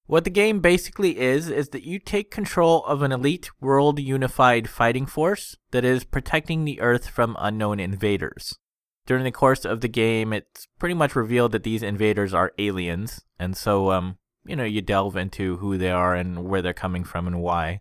What 0.06 0.25
the 0.25 0.30
game 0.30 0.61
basically 0.61 1.18
is, 1.18 1.49
is 1.49 1.70
that 1.70 1.84
you 1.84 1.99
take 1.99 2.30
control 2.30 2.84
of 2.84 3.00
an 3.00 3.11
elite 3.11 3.50
world 3.61 3.99
unified 3.99 4.68
fighting 4.68 5.06
force 5.06 5.56
that 5.70 5.84
is 5.84 6.04
protecting 6.04 6.64
the 6.64 6.80
Earth 6.80 7.08
from 7.08 7.37
unknown 7.38 7.80
invaders. 7.80 8.58
During 9.06 9.25
the 9.25 9.30
course 9.30 9.64
of 9.64 9.80
the 9.80 9.88
game, 9.88 10.34
it's 10.34 10.66
pretty 10.78 10.94
much 10.94 11.16
revealed 11.16 11.52
that 11.52 11.62
these 11.62 11.82
invaders 11.82 12.34
are 12.34 12.52
aliens, 12.58 13.25
and 13.38 13.56
so, 13.56 13.92
um, 13.92 14.18
you 14.44 14.56
know, 14.56 14.64
you 14.64 14.82
delve 14.82 15.16
into 15.16 15.56
who 15.58 15.78
they 15.78 15.90
are 15.90 16.14
and 16.14 16.44
where 16.44 16.61
they're 16.61 16.75
coming 16.75 17.04
from 17.04 17.26
and 17.26 17.40
why. 17.40 17.80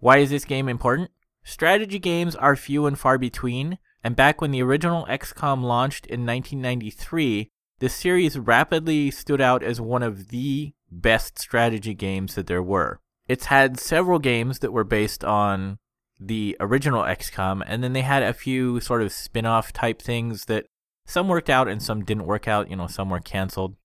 Why 0.00 0.18
is 0.18 0.30
this 0.30 0.44
game 0.44 0.68
important? 0.68 1.10
Strategy 1.44 2.00
games 2.00 2.34
are 2.34 2.56
few 2.56 2.86
and 2.86 2.98
far 2.98 3.16
between, 3.16 3.78
and 4.02 4.16
back 4.16 4.40
when 4.40 4.50
the 4.50 4.62
original 4.62 5.06
XCOM 5.06 5.62
launched 5.62 6.06
in 6.06 6.26
1993, 6.26 7.50
the 7.78 7.88
series 7.88 8.38
rapidly 8.38 9.10
stood 9.10 9.40
out 9.40 9.62
as 9.62 9.80
one 9.80 10.02
of 10.02 10.28
the 10.28 10.72
best 10.90 11.38
strategy 11.38 11.94
games 11.94 12.34
that 12.34 12.46
there 12.46 12.62
were. 12.62 13.00
It's 13.28 13.46
had 13.46 13.78
several 13.78 14.18
games 14.18 14.58
that 14.58 14.72
were 14.72 14.84
based 14.84 15.24
on 15.24 15.78
the 16.18 16.56
original 16.60 17.02
XCOM, 17.02 17.62
and 17.66 17.82
then 17.82 17.92
they 17.92 18.02
had 18.02 18.22
a 18.22 18.32
few 18.32 18.80
sort 18.80 19.02
of 19.02 19.12
spin 19.12 19.46
off 19.46 19.72
type 19.72 20.02
things 20.02 20.46
that 20.46 20.66
some 21.06 21.28
worked 21.28 21.50
out 21.50 21.68
and 21.68 21.82
some 21.82 22.04
didn't 22.04 22.26
work 22.26 22.46
out, 22.46 22.70
you 22.70 22.76
know, 22.76 22.86
some 22.86 23.10
were 23.10 23.20
canceled. 23.20 23.76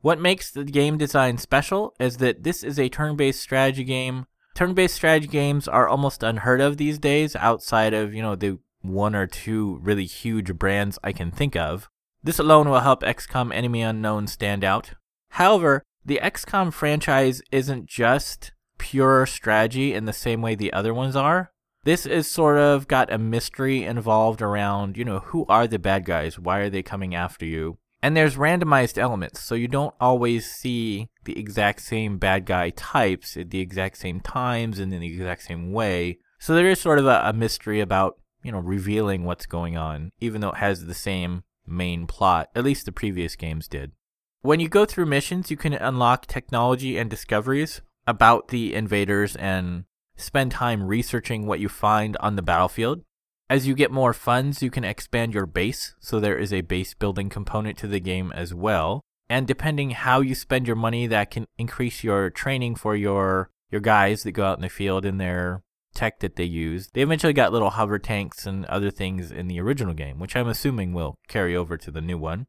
What 0.00 0.20
makes 0.20 0.50
the 0.50 0.64
game 0.64 0.98
design 0.98 1.38
special 1.38 1.94
is 1.98 2.18
that 2.18 2.44
this 2.44 2.62
is 2.62 2.78
a 2.78 2.88
turn 2.88 3.16
based 3.16 3.40
strategy 3.40 3.84
game. 3.84 4.26
Turn 4.54 4.74
based 4.74 4.94
strategy 4.94 5.28
games 5.28 5.66
are 5.66 5.88
almost 5.88 6.22
unheard 6.22 6.60
of 6.60 6.76
these 6.76 6.98
days 6.98 7.34
outside 7.36 7.94
of, 7.94 8.14
you 8.14 8.22
know, 8.22 8.36
the 8.36 8.58
one 8.82 9.14
or 9.14 9.26
two 9.26 9.80
really 9.82 10.04
huge 10.04 10.54
brands 10.54 10.98
I 11.02 11.12
can 11.12 11.30
think 11.30 11.56
of. 11.56 11.88
This 12.22 12.38
alone 12.38 12.68
will 12.68 12.80
help 12.80 13.02
XCOM 13.02 13.52
Enemy 13.54 13.82
Unknown 13.82 14.26
stand 14.26 14.64
out. 14.64 14.94
However, 15.30 15.82
the 16.08 16.20
XCOM 16.22 16.72
franchise 16.72 17.42
isn't 17.52 17.86
just 17.86 18.52
pure 18.78 19.26
strategy 19.26 19.92
in 19.92 20.06
the 20.06 20.12
same 20.12 20.40
way 20.40 20.54
the 20.54 20.72
other 20.72 20.94
ones 20.94 21.14
are. 21.14 21.52
This 21.84 22.06
is 22.06 22.26
sort 22.26 22.56
of 22.56 22.88
got 22.88 23.12
a 23.12 23.18
mystery 23.18 23.84
involved 23.84 24.40
around, 24.40 24.96
you 24.96 25.04
know, 25.04 25.20
who 25.20 25.44
are 25.50 25.66
the 25.66 25.78
bad 25.78 26.06
guys? 26.06 26.38
Why 26.38 26.60
are 26.60 26.70
they 26.70 26.82
coming 26.82 27.14
after 27.14 27.44
you? 27.44 27.76
And 28.02 28.16
there's 28.16 28.36
randomized 28.36 28.96
elements, 28.96 29.40
so 29.40 29.54
you 29.54 29.68
don't 29.68 29.94
always 30.00 30.50
see 30.50 31.10
the 31.24 31.38
exact 31.38 31.82
same 31.82 32.16
bad 32.16 32.46
guy 32.46 32.70
types 32.70 33.36
at 33.36 33.50
the 33.50 33.60
exact 33.60 33.98
same 33.98 34.20
times 34.20 34.78
and 34.78 34.94
in 34.94 35.00
the 35.00 35.12
exact 35.12 35.42
same 35.42 35.72
way. 35.72 36.18
So 36.38 36.54
there 36.54 36.70
is 36.70 36.80
sort 36.80 36.98
of 36.98 37.06
a, 37.06 37.20
a 37.24 37.32
mystery 37.34 37.80
about, 37.80 38.18
you 38.42 38.52
know, 38.52 38.60
revealing 38.60 39.24
what's 39.24 39.46
going 39.46 39.76
on, 39.76 40.12
even 40.20 40.40
though 40.40 40.50
it 40.50 40.58
has 40.58 40.86
the 40.86 40.94
same 40.94 41.42
main 41.66 42.06
plot. 42.06 42.48
At 42.54 42.64
least 42.64 42.86
the 42.86 42.92
previous 42.92 43.36
games 43.36 43.68
did. 43.68 43.92
When 44.42 44.60
you 44.60 44.68
go 44.68 44.86
through 44.86 45.06
missions, 45.06 45.50
you 45.50 45.56
can 45.56 45.72
unlock 45.72 46.26
technology 46.26 46.96
and 46.96 47.10
discoveries 47.10 47.80
about 48.06 48.48
the 48.48 48.72
invaders 48.72 49.34
and 49.34 49.84
spend 50.16 50.52
time 50.52 50.84
researching 50.84 51.44
what 51.44 51.58
you 51.58 51.68
find 51.68 52.16
on 52.18 52.36
the 52.36 52.42
battlefield. 52.42 53.02
As 53.50 53.66
you 53.66 53.74
get 53.74 53.90
more 53.90 54.12
funds, 54.12 54.62
you 54.62 54.70
can 54.70 54.84
expand 54.84 55.34
your 55.34 55.46
base, 55.46 55.96
so 55.98 56.20
there 56.20 56.38
is 56.38 56.52
a 56.52 56.60
base 56.60 56.94
building 56.94 57.28
component 57.28 57.76
to 57.78 57.88
the 57.88 57.98
game 57.98 58.30
as 58.30 58.54
well. 58.54 59.00
And 59.28 59.44
depending 59.44 59.90
how 59.90 60.20
you 60.20 60.36
spend 60.36 60.68
your 60.68 60.76
money, 60.76 61.08
that 61.08 61.32
can 61.32 61.46
increase 61.58 62.04
your 62.04 62.30
training 62.30 62.76
for 62.76 62.94
your 62.94 63.50
your 63.70 63.80
guys 63.80 64.22
that 64.22 64.32
go 64.32 64.44
out 64.44 64.58
in 64.58 64.62
the 64.62 64.68
field 64.68 65.04
and 65.04 65.20
their 65.20 65.62
tech 65.94 66.20
that 66.20 66.36
they 66.36 66.44
use. 66.44 66.90
They 66.94 67.02
eventually 67.02 67.32
got 67.32 67.52
little 67.52 67.70
hover 67.70 67.98
tanks 67.98 68.46
and 68.46 68.64
other 68.66 68.90
things 68.90 69.32
in 69.32 69.48
the 69.48 69.60
original 69.60 69.94
game, 69.94 70.20
which 70.20 70.36
I'm 70.36 70.48
assuming 70.48 70.92
will 70.92 71.16
carry 71.26 71.56
over 71.56 71.76
to 71.76 71.90
the 71.90 72.00
new 72.00 72.16
one. 72.16 72.46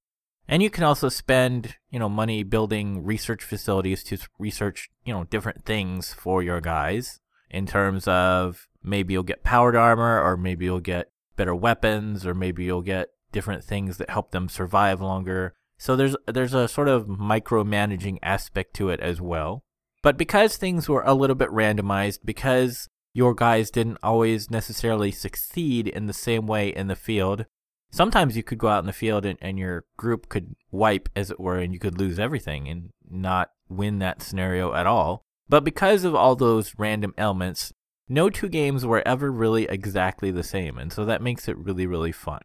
And 0.52 0.64
you 0.64 0.72
can 0.72 0.84
also 0.84 1.10
spend, 1.10 1.76
you 1.92 2.00
know, 2.00 2.10
money 2.10 2.42
building 2.42 3.06
research 3.06 3.44
facilities 3.44 4.04
to 4.06 4.18
research, 4.40 4.90
you 5.06 5.14
know, 5.14 5.26
different 5.26 5.64
things 5.64 6.12
for 6.12 6.42
your 6.42 6.60
guys 6.60 7.20
in 7.52 7.68
terms 7.68 8.08
of 8.08 8.68
maybe 8.82 9.14
you'll 9.14 9.22
get 9.22 9.44
powered 9.44 9.76
armor 9.76 10.20
or 10.20 10.36
maybe 10.36 10.66
you'll 10.66 10.80
get 10.80 11.12
better 11.36 11.54
weapons 11.54 12.26
or 12.26 12.34
maybe 12.34 12.64
you'll 12.64 12.82
get 12.82 13.10
different 13.32 13.64
things 13.64 13.98
that 13.98 14.10
help 14.10 14.32
them 14.32 14.50
survive 14.50 15.00
longer. 15.00 15.54
So 15.78 15.96
there's 15.96 16.16
there's 16.26 16.56
a 16.56 16.68
sort 16.68 16.88
of 16.88 17.06
micromanaging 17.06 18.18
aspect 18.24 18.74
to 18.78 18.90
it 18.90 19.00
as 19.02 19.22
well. 19.22 19.64
But 20.02 20.18
because 20.18 20.58
things 20.58 20.90
were 20.90 21.04
a 21.04 21.14
little 21.14 21.36
bit 21.36 21.50
randomized 21.50 22.22
because 22.26 22.90
your 23.14 23.36
guys 23.36 23.70
didn't 23.70 24.00
always 24.02 24.50
necessarily 24.50 25.12
succeed 25.12 25.88
in 25.88 26.08
the 26.08 26.14
same 26.14 26.48
way 26.48 26.70
in 26.70 26.88
the 26.88 26.96
field, 26.96 27.46
sometimes 27.92 28.38
you 28.38 28.44
could 28.44 28.58
go 28.58 28.68
out 28.68 28.80
in 28.80 28.86
the 28.86 28.94
field 28.94 29.26
and, 29.26 29.38
and 29.42 29.58
your 29.58 29.86
group 29.98 30.30
could 30.30 30.56
wipe, 30.72 31.10
as 31.16 31.32
it 31.32 31.40
were, 31.40 31.58
and 31.58 31.74
you 31.74 31.80
could 31.80 32.00
lose 32.00 32.20
everything 32.20 32.68
and 32.68 32.90
not 33.10 33.52
win 33.70 34.00
that 34.00 34.22
scenario 34.22 34.74
at 34.74 34.88
all. 34.88 35.26
But 35.48 35.64
because 35.64 36.04
of 36.04 36.16
all 36.16 36.36
those 36.36 36.76
random 36.78 37.14
elements, 37.18 37.74
no 38.08 38.30
two 38.30 38.50
games 38.50 38.86
were 38.86 39.08
ever 39.08 39.32
really 39.32 39.66
exactly 39.66 40.32
the 40.32 40.44
same, 40.44 40.78
and 40.78 40.92
so 40.92 41.06
that 41.06 41.22
makes 41.22 41.48
it 41.48 41.58
really, 41.58 41.86
really 41.86 42.12
fun. 42.12 42.42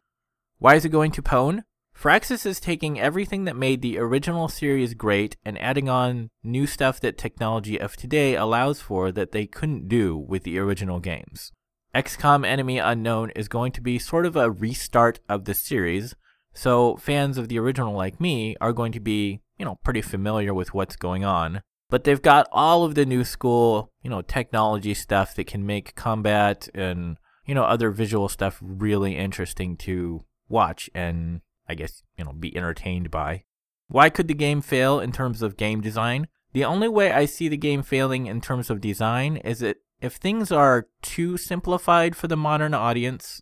Why 0.58 0.74
is 0.74 0.84
it 0.84 0.90
going 0.90 1.10
to 1.12 1.22
Pwn? 1.22 1.64
Firaxis 1.96 2.44
is 2.44 2.58
taking 2.58 3.00
everything 3.00 3.44
that 3.44 3.56
made 3.56 3.80
the 3.80 3.98
original 3.98 4.48
series 4.48 4.94
great 4.94 5.36
and 5.44 5.60
adding 5.60 5.88
on 5.88 6.30
new 6.42 6.66
stuff 6.66 7.00
that 7.00 7.16
technology 7.16 7.80
of 7.80 7.96
today 7.96 8.34
allows 8.34 8.80
for 8.80 9.12
that 9.12 9.32
they 9.32 9.46
couldn't 9.46 9.88
do 9.88 10.16
with 10.16 10.42
the 10.42 10.58
original 10.58 10.98
games. 10.98 11.52
XCOM 11.94 12.44
Enemy 12.44 12.78
Unknown 12.78 13.30
is 13.30 13.46
going 13.46 13.70
to 13.72 13.80
be 13.80 14.00
sort 14.00 14.26
of 14.26 14.34
a 14.34 14.50
restart 14.50 15.20
of 15.28 15.44
the 15.44 15.54
series, 15.54 16.16
so 16.52 16.96
fans 16.96 17.38
of 17.38 17.48
the 17.48 17.58
original 17.58 17.94
like 17.94 18.20
me 18.20 18.56
are 18.60 18.72
going 18.72 18.90
to 18.92 19.00
be, 19.00 19.42
you 19.58 19.64
know, 19.64 19.76
pretty 19.84 20.02
familiar 20.02 20.52
with 20.52 20.74
what's 20.74 20.96
going 20.96 21.24
on. 21.24 21.62
But 21.90 22.02
they've 22.02 22.20
got 22.20 22.48
all 22.50 22.82
of 22.82 22.96
the 22.96 23.06
new 23.06 23.22
school, 23.22 23.92
you 24.02 24.10
know, 24.10 24.22
technology 24.22 24.92
stuff 24.94 25.36
that 25.36 25.46
can 25.46 25.64
make 25.64 25.94
combat 25.94 26.68
and, 26.74 27.16
you 27.46 27.54
know, 27.54 27.62
other 27.62 27.90
visual 27.90 28.28
stuff 28.28 28.58
really 28.60 29.16
interesting 29.16 29.76
to 29.78 30.24
watch 30.48 30.90
and 30.94 31.42
I 31.68 31.76
guess, 31.76 32.02
you 32.18 32.24
know, 32.24 32.32
be 32.32 32.56
entertained 32.56 33.12
by. 33.12 33.44
Why 33.86 34.10
could 34.10 34.26
the 34.26 34.34
game 34.34 34.60
fail 34.62 34.98
in 34.98 35.12
terms 35.12 35.42
of 35.42 35.56
game 35.56 35.80
design? 35.80 36.26
The 36.52 36.64
only 36.64 36.88
way 36.88 37.12
I 37.12 37.26
see 37.26 37.48
the 37.48 37.56
game 37.56 37.82
failing 37.82 38.26
in 38.26 38.40
terms 38.40 38.70
of 38.70 38.80
design 38.80 39.36
is 39.38 39.60
that 39.60 39.76
if 40.00 40.14
things 40.14 40.52
are 40.52 40.88
too 41.02 41.36
simplified 41.36 42.16
for 42.16 42.28
the 42.28 42.36
modern 42.36 42.74
audience, 42.74 43.40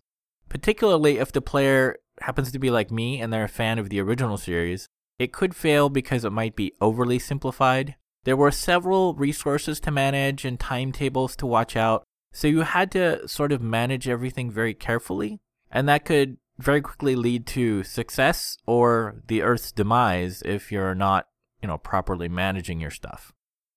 particularly 0.49 1.19
if 1.19 1.33
the 1.33 1.41
player 1.41 1.97
happens 2.21 2.53
to 2.53 2.59
be 2.59 2.71
like 2.71 2.91
me 2.91 3.21
and 3.21 3.33
they're 3.33 3.45
a 3.45 3.49
fan 3.49 3.79
of 3.79 3.89
the 3.89 4.01
original 4.01 4.37
series, 4.37 4.89
it 5.19 5.33
could 5.33 5.57
fail 5.57 5.89
because 5.89 6.25
it 6.25 6.31
might 6.31 6.57
be 6.57 6.73
overly 6.81 7.19
simplified. 7.19 7.97
There 8.25 8.37
were 8.37 8.51
several 8.51 9.15
resources 9.15 9.81
to 9.81 9.91
manage 9.91 10.45
and 10.45 10.59
timetables 10.59 11.37
to 11.37 11.47
watch 11.47 11.77
out, 11.77 12.05
so 12.33 12.49
you 12.49 12.61
had 12.61 12.91
to 12.93 13.27
sort 13.27 13.53
of 13.53 13.61
manage 13.61 14.09
everything 14.09 14.51
very 14.51 14.75
carefully, 14.75 15.41
and 15.71 15.89
that 15.89 16.05
could 16.05 16.37
very 16.59 16.81
quickly 16.81 17.17
lead 17.17 17.47
to 17.49 17.83
success 17.83 18.57
or 18.67 19.23
the 19.27 19.43
Earth's 19.43 19.73
demise 19.73 20.43
if 20.45 20.71
you're 20.71 20.95
not, 20.95 21.27
you 21.61 21.67
know, 21.67 21.79
properly 21.79 22.29
managing 22.29 22.81
your 22.81 22.91
stuff. 22.91 23.33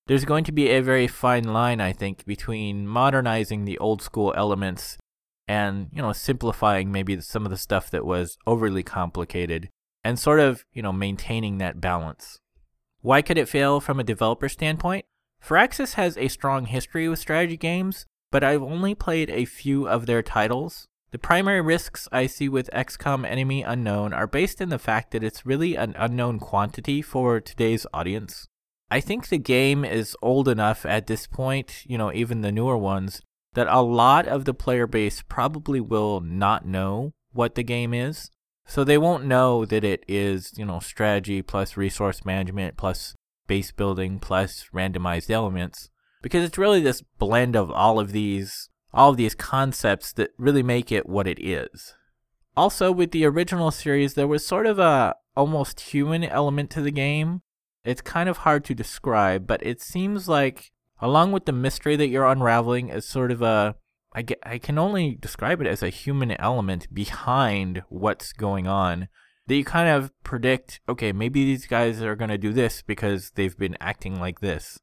There's 0.08 0.26
going 0.26 0.44
to 0.44 0.52
be 0.52 0.70
a 0.70 0.82
very 0.82 1.08
fine 1.08 1.46
line, 1.46 1.82
I 1.82 1.92
think, 1.92 2.26
between 2.26 2.88
modernizing 2.88 3.66
the 3.66 3.80
old 3.80 4.04
school 4.04 4.36
elements 4.38 5.00
and, 5.48 5.90
you 5.92 6.02
know, 6.02 6.14
simplifying 6.14 6.92
maybe 6.92 7.20
some 7.22 7.44
of 7.44 7.50
the 7.50 7.58
stuff 7.58 7.90
that 7.90 8.06
was 8.06 8.38
overly 8.46 8.84
complicated 8.84 9.70
and 10.04 10.20
sort 10.20 10.40
of, 10.40 10.64
you 10.74 10.84
know, 10.84 10.94
maintaining 10.94 11.58
that 11.58 11.82
balance. 11.82 12.40
Why 13.02 13.24
could 13.24 13.40
it 13.40 13.50
fail 13.50 13.80
from 13.80 14.00
a 14.00 14.04
developer 14.04 14.48
standpoint? 14.48 15.06
Firaxis 15.44 15.96
has 15.96 16.18
a 16.18 16.28
strong 16.28 16.68
history 16.68 17.10
with 17.10 17.18
strategy 17.18 17.58
games, 17.58 18.06
but 18.32 18.44
I've 18.44 18.62
only 18.62 18.94
played 18.94 19.32
a 19.32 19.46
few 19.46 19.88
of 19.88 20.06
their 20.06 20.22
titles. 20.22 20.88
The 21.10 21.18
primary 21.18 21.62
risks 21.62 22.08
I 22.12 22.28
see 22.28 22.48
with 22.48 22.70
XCOM 22.72 23.26
Enemy 23.26 23.64
Unknown 23.64 24.14
are 24.14 24.28
based 24.28 24.62
in 24.62 24.70
the 24.70 24.78
fact 24.78 25.12
that 25.12 25.24
it's 25.24 25.48
really 25.48 25.76
an 25.76 25.96
unknown 25.98 26.40
quantity 26.40 27.02
for 27.02 27.40
today's 27.40 27.88
audience. 27.92 28.48
I 28.90 29.00
think 29.00 29.30
the 29.30 29.38
game 29.38 29.84
is 29.84 30.16
old 30.22 30.48
enough 30.48 30.86
at 30.86 31.08
this 31.08 31.28
point, 31.28 31.84
you 31.86 31.98
know, 31.98 32.14
even 32.14 32.42
the 32.42 32.52
newer 32.52 32.78
ones, 32.78 33.22
that 33.54 33.68
a 33.68 33.82
lot 33.82 34.28
of 34.28 34.46
the 34.46 34.54
player 34.54 34.86
base 34.86 35.24
probably 35.28 35.80
will 35.80 36.22
not 36.22 36.66
know 36.66 37.14
what 37.34 37.56
the 37.56 37.64
game 37.64 37.94
is. 37.94 38.30
So 38.68 38.84
they 38.84 38.98
won't 38.98 39.26
know 39.26 39.66
that 39.66 39.84
it 39.84 40.04
is, 40.08 40.54
you 40.58 40.66
know, 40.66 40.80
strategy 40.80 41.42
plus 41.42 41.78
resource 41.78 42.26
management 42.26 42.78
plus 42.78 43.16
base 43.48 43.72
building 43.72 44.20
plus 44.20 44.66
randomized 44.74 45.30
elements 45.30 45.90
because 46.22 46.44
it's 46.44 46.58
really 46.58 46.82
this 46.82 47.04
blend 47.20 47.56
of 47.56 47.70
all 47.70 48.00
of 48.00 48.12
these 48.12 48.70
all 48.94 49.12
of 49.12 49.18
these 49.18 49.36
concepts 49.36 50.14
that 50.14 50.32
really 50.38 50.64
make 50.64 50.92
it 50.92 51.08
what 51.08 51.28
it 51.28 51.38
is. 51.40 51.94
Also 52.58 52.92
with 52.92 53.12
the 53.12 53.26
original 53.26 53.70
series 53.70 54.16
there 54.16 54.28
was 54.28 54.46
sort 54.46 54.66
of 54.66 54.80
a 54.80 55.16
almost 55.36 55.80
human 55.82 56.24
element 56.24 56.70
to 56.72 56.82
the 56.82 56.92
game. 56.92 57.42
It's 57.86 58.02
kind 58.02 58.28
of 58.28 58.40
hard 58.40 58.66
to 58.66 58.76
describe, 58.76 59.48
but 59.48 59.66
it 59.66 59.82
seems 59.82 60.28
like 60.28 60.72
along 61.00 61.32
with 61.32 61.46
the 61.46 61.52
mystery 61.52 61.96
that 61.96 62.08
you're 62.08 62.26
unraveling 62.26 62.90
is 62.90 63.08
sort 63.08 63.32
of 63.32 63.42
a 63.42 63.76
I, 64.14 64.22
get, 64.22 64.40
I 64.44 64.60
can 64.60 64.78
only 64.78 65.18
describe 65.20 65.60
it 65.60 65.68
as 65.68 65.84
a 65.84 65.90
human 65.90 66.32
element 66.32 66.94
behind 66.94 67.84
what's 67.90 68.32
going 68.32 68.66
on 68.66 69.10
that 69.48 69.56
you 69.56 69.66
kind 69.66 69.90
of 69.90 70.12
predict, 70.24 70.80
okay, 70.88 71.12
maybe 71.12 71.44
these 71.44 71.68
guys 71.68 72.02
are 72.02 72.16
going 72.16 72.30
to 72.30 72.38
do 72.38 72.54
this 72.54 72.82
because 72.82 73.32
they've 73.32 73.58
been 73.58 73.76
acting 73.82 74.18
like 74.18 74.40
this. 74.40 74.80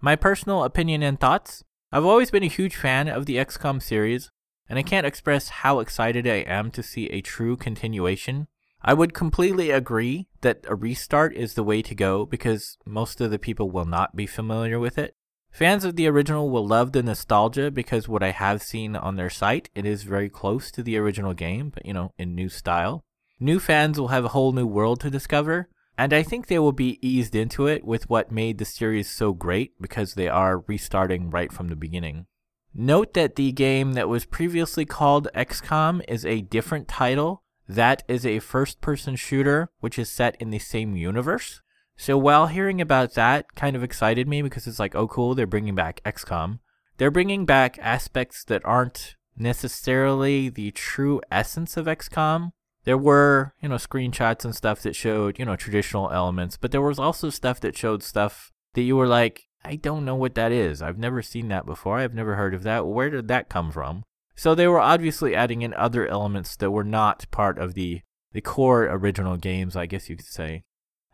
My 0.00 0.14
personal 0.14 0.62
opinion 0.62 1.02
and 1.02 1.18
thoughts 1.18 1.64
I've 1.92 2.04
always 2.04 2.30
been 2.30 2.42
a 2.42 2.48
huge 2.48 2.76
fan 2.76 3.08
of 3.08 3.26
the 3.26 3.36
XCOM 3.36 3.80
series, 3.80 4.30
and 4.68 4.78
I 4.78 4.82
can't 4.82 5.06
express 5.06 5.48
how 5.48 5.78
excited 5.78 6.26
I 6.26 6.38
am 6.38 6.70
to 6.72 6.82
see 6.82 7.06
a 7.06 7.20
true 7.20 7.56
continuation. 7.56 8.48
I 8.88 8.94
would 8.94 9.14
completely 9.14 9.72
agree 9.72 10.28
that 10.42 10.64
a 10.68 10.76
restart 10.76 11.34
is 11.34 11.54
the 11.54 11.64
way 11.64 11.82
to 11.82 11.92
go 11.92 12.24
because 12.24 12.78
most 12.86 13.20
of 13.20 13.32
the 13.32 13.38
people 13.38 13.68
will 13.68 13.84
not 13.84 14.14
be 14.14 14.26
familiar 14.26 14.78
with 14.78 14.96
it. 14.96 15.16
Fans 15.50 15.84
of 15.84 15.96
the 15.96 16.06
original 16.06 16.50
will 16.50 16.64
love 16.64 16.92
the 16.92 17.02
nostalgia 17.02 17.72
because 17.72 18.08
what 18.08 18.22
I 18.22 18.30
have 18.30 18.62
seen 18.62 18.94
on 18.94 19.16
their 19.16 19.28
site, 19.28 19.70
it 19.74 19.84
is 19.84 20.04
very 20.04 20.28
close 20.28 20.70
to 20.70 20.84
the 20.84 20.96
original 20.98 21.34
game, 21.34 21.70
but 21.70 21.84
you 21.84 21.92
know, 21.92 22.12
in 22.16 22.36
new 22.36 22.48
style. 22.48 23.04
New 23.40 23.58
fans 23.58 23.98
will 23.98 24.08
have 24.08 24.24
a 24.24 24.28
whole 24.28 24.52
new 24.52 24.68
world 24.68 25.00
to 25.00 25.10
discover, 25.10 25.68
and 25.98 26.12
I 26.12 26.22
think 26.22 26.46
they 26.46 26.60
will 26.60 26.70
be 26.70 27.00
eased 27.02 27.34
into 27.34 27.66
it 27.66 27.84
with 27.84 28.08
what 28.08 28.30
made 28.30 28.58
the 28.58 28.64
series 28.64 29.10
so 29.10 29.32
great 29.32 29.72
because 29.80 30.14
they 30.14 30.28
are 30.28 30.62
restarting 30.68 31.30
right 31.30 31.52
from 31.52 31.66
the 31.68 31.76
beginning. 31.76 32.26
Note 32.72 33.14
that 33.14 33.34
the 33.34 33.50
game 33.50 33.94
that 33.94 34.08
was 34.08 34.26
previously 34.26 34.84
called 34.84 35.26
XCOM 35.34 36.02
is 36.06 36.24
a 36.24 36.42
different 36.42 36.86
title. 36.86 37.42
That 37.68 38.02
is 38.08 38.24
a 38.24 38.38
first 38.38 38.80
person 38.80 39.16
shooter 39.16 39.70
which 39.80 39.98
is 39.98 40.10
set 40.10 40.36
in 40.40 40.50
the 40.50 40.58
same 40.58 40.96
universe. 40.96 41.60
So 41.96 42.18
while 42.18 42.46
hearing 42.46 42.80
about 42.80 43.14
that 43.14 43.54
kind 43.54 43.74
of 43.74 43.82
excited 43.82 44.28
me 44.28 44.42
because 44.42 44.66
it's 44.66 44.78
like, 44.78 44.94
oh, 44.94 45.08
cool, 45.08 45.34
they're 45.34 45.46
bringing 45.46 45.74
back 45.74 46.02
XCOM. 46.04 46.58
They're 46.98 47.10
bringing 47.10 47.44
back 47.44 47.78
aspects 47.80 48.44
that 48.44 48.64
aren't 48.64 49.16
necessarily 49.36 50.48
the 50.48 50.70
true 50.70 51.20
essence 51.30 51.76
of 51.76 51.86
XCOM. 51.86 52.52
There 52.84 52.98
were, 52.98 53.54
you 53.60 53.68
know, 53.68 53.76
screenshots 53.76 54.44
and 54.44 54.54
stuff 54.54 54.82
that 54.82 54.94
showed, 54.94 55.38
you 55.38 55.44
know, 55.44 55.56
traditional 55.56 56.10
elements, 56.12 56.56
but 56.56 56.70
there 56.70 56.82
was 56.82 56.98
also 56.98 57.30
stuff 57.30 57.60
that 57.60 57.76
showed 57.76 58.02
stuff 58.02 58.52
that 58.74 58.82
you 58.82 58.96
were 58.96 59.08
like, 59.08 59.48
I 59.64 59.76
don't 59.76 60.04
know 60.04 60.14
what 60.14 60.36
that 60.36 60.52
is. 60.52 60.80
I've 60.80 60.98
never 60.98 61.22
seen 61.22 61.48
that 61.48 61.66
before. 61.66 61.98
I've 61.98 62.14
never 62.14 62.36
heard 62.36 62.54
of 62.54 62.62
that. 62.62 62.86
Where 62.86 63.10
did 63.10 63.26
that 63.28 63.48
come 63.48 63.72
from? 63.72 64.04
So 64.36 64.54
they 64.54 64.68
were 64.68 64.80
obviously 64.80 65.34
adding 65.34 65.62
in 65.62 65.72
other 65.74 66.06
elements 66.06 66.56
that 66.56 66.70
were 66.70 66.84
not 66.84 67.26
part 67.30 67.58
of 67.58 67.74
the 67.74 68.02
the 68.32 68.42
core 68.42 68.84
original 68.84 69.38
games, 69.38 69.76
I 69.76 69.86
guess 69.86 70.10
you 70.10 70.16
could 70.16 70.26
say. 70.26 70.64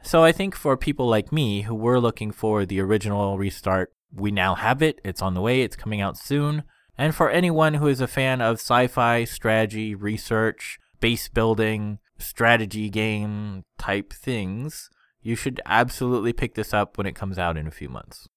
So 0.02 0.24
I 0.24 0.32
think 0.32 0.56
for 0.56 0.76
people 0.76 1.06
like 1.06 1.30
me 1.30 1.62
who 1.62 1.74
were 1.74 2.00
looking 2.00 2.32
for 2.32 2.66
the 2.66 2.80
original 2.80 3.38
restart, 3.38 3.92
we 4.12 4.32
now 4.32 4.56
have 4.56 4.82
it. 4.82 5.00
It's 5.04 5.22
on 5.22 5.34
the 5.34 5.40
way. 5.40 5.62
It's 5.62 5.76
coming 5.76 6.00
out 6.00 6.18
soon. 6.18 6.64
And 6.98 7.14
for 7.14 7.30
anyone 7.30 7.74
who 7.74 7.86
is 7.86 8.00
a 8.00 8.08
fan 8.08 8.40
of 8.40 8.56
sci-fi, 8.56 9.22
strategy, 9.24 9.94
research, 9.94 10.78
base 11.00 11.28
building, 11.28 12.00
strategy 12.18 12.90
game 12.90 13.64
type 13.78 14.12
things, 14.12 14.90
you 15.22 15.36
should 15.36 15.60
absolutely 15.64 16.32
pick 16.32 16.54
this 16.54 16.74
up 16.74 16.98
when 16.98 17.06
it 17.06 17.14
comes 17.14 17.38
out 17.38 17.56
in 17.56 17.68
a 17.68 17.70
few 17.70 17.88
months. 17.88 18.28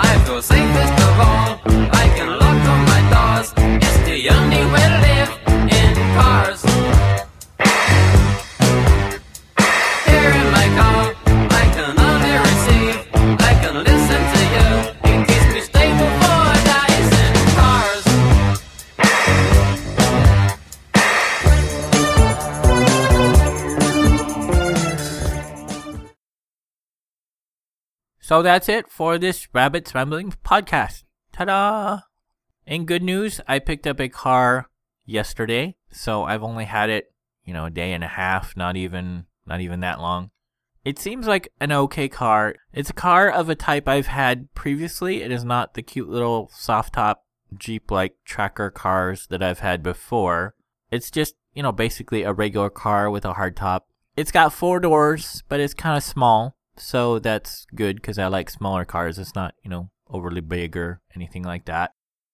I 0.00 0.18
feel 0.24 0.40
safest 0.40 0.94
of 1.08 1.20
all. 1.28 1.60
I 2.02 2.06
can 2.16 2.28
lock 2.42 2.60
on 2.72 2.80
my 2.92 3.00
doors. 3.12 3.52
It's 3.82 3.98
the 4.06 4.30
only 4.30 4.64
way 4.72 5.07
So 28.28 28.42
that's 28.42 28.68
it 28.68 28.90
for 28.90 29.16
this 29.16 29.48
Rabbits 29.54 29.94
Rambling 29.94 30.34
podcast. 30.44 31.04
Ta 31.32 31.46
da! 31.46 32.00
In 32.66 32.84
good 32.84 33.02
news, 33.02 33.40
I 33.48 33.58
picked 33.58 33.86
up 33.86 33.98
a 33.98 34.10
car 34.10 34.68
yesterday, 35.06 35.76
so 35.90 36.24
I've 36.24 36.42
only 36.42 36.66
had 36.66 36.90
it, 36.90 37.10
you 37.46 37.54
know, 37.54 37.64
a 37.64 37.70
day 37.70 37.94
and 37.94 38.04
a 38.04 38.08
half, 38.08 38.54
not 38.54 38.76
even 38.76 39.24
not 39.46 39.62
even 39.62 39.80
that 39.80 39.98
long. 39.98 40.30
It 40.84 40.98
seems 40.98 41.26
like 41.26 41.48
an 41.58 41.72
okay 41.72 42.06
car. 42.06 42.56
It's 42.70 42.90
a 42.90 42.92
car 42.92 43.30
of 43.30 43.48
a 43.48 43.54
type 43.54 43.88
I've 43.88 44.08
had 44.08 44.52
previously. 44.52 45.22
It 45.22 45.32
is 45.32 45.42
not 45.42 45.72
the 45.72 45.82
cute 45.82 46.10
little 46.10 46.50
soft 46.52 46.92
top 46.92 47.24
Jeep 47.56 47.90
like 47.90 48.16
tracker 48.26 48.70
cars 48.70 49.26
that 49.28 49.42
I've 49.42 49.60
had 49.60 49.82
before. 49.82 50.54
It's 50.90 51.10
just, 51.10 51.34
you 51.54 51.62
know, 51.62 51.72
basically 51.72 52.24
a 52.24 52.34
regular 52.34 52.68
car 52.68 53.08
with 53.08 53.24
a 53.24 53.32
hard 53.32 53.56
top. 53.56 53.88
It's 54.18 54.32
got 54.32 54.52
four 54.52 54.80
doors, 54.80 55.42
but 55.48 55.60
it's 55.60 55.72
kind 55.72 55.96
of 55.96 56.02
small. 56.02 56.57
So 56.78 57.18
that's 57.18 57.66
good 57.74 57.96
because 57.96 58.18
I 58.18 58.26
like 58.28 58.50
smaller 58.50 58.84
cars. 58.84 59.18
It's 59.18 59.34
not, 59.34 59.54
you 59.62 59.70
know, 59.70 59.90
overly 60.08 60.40
big 60.40 60.76
or 60.76 61.00
anything 61.14 61.42
like 61.42 61.64
that. 61.66 61.92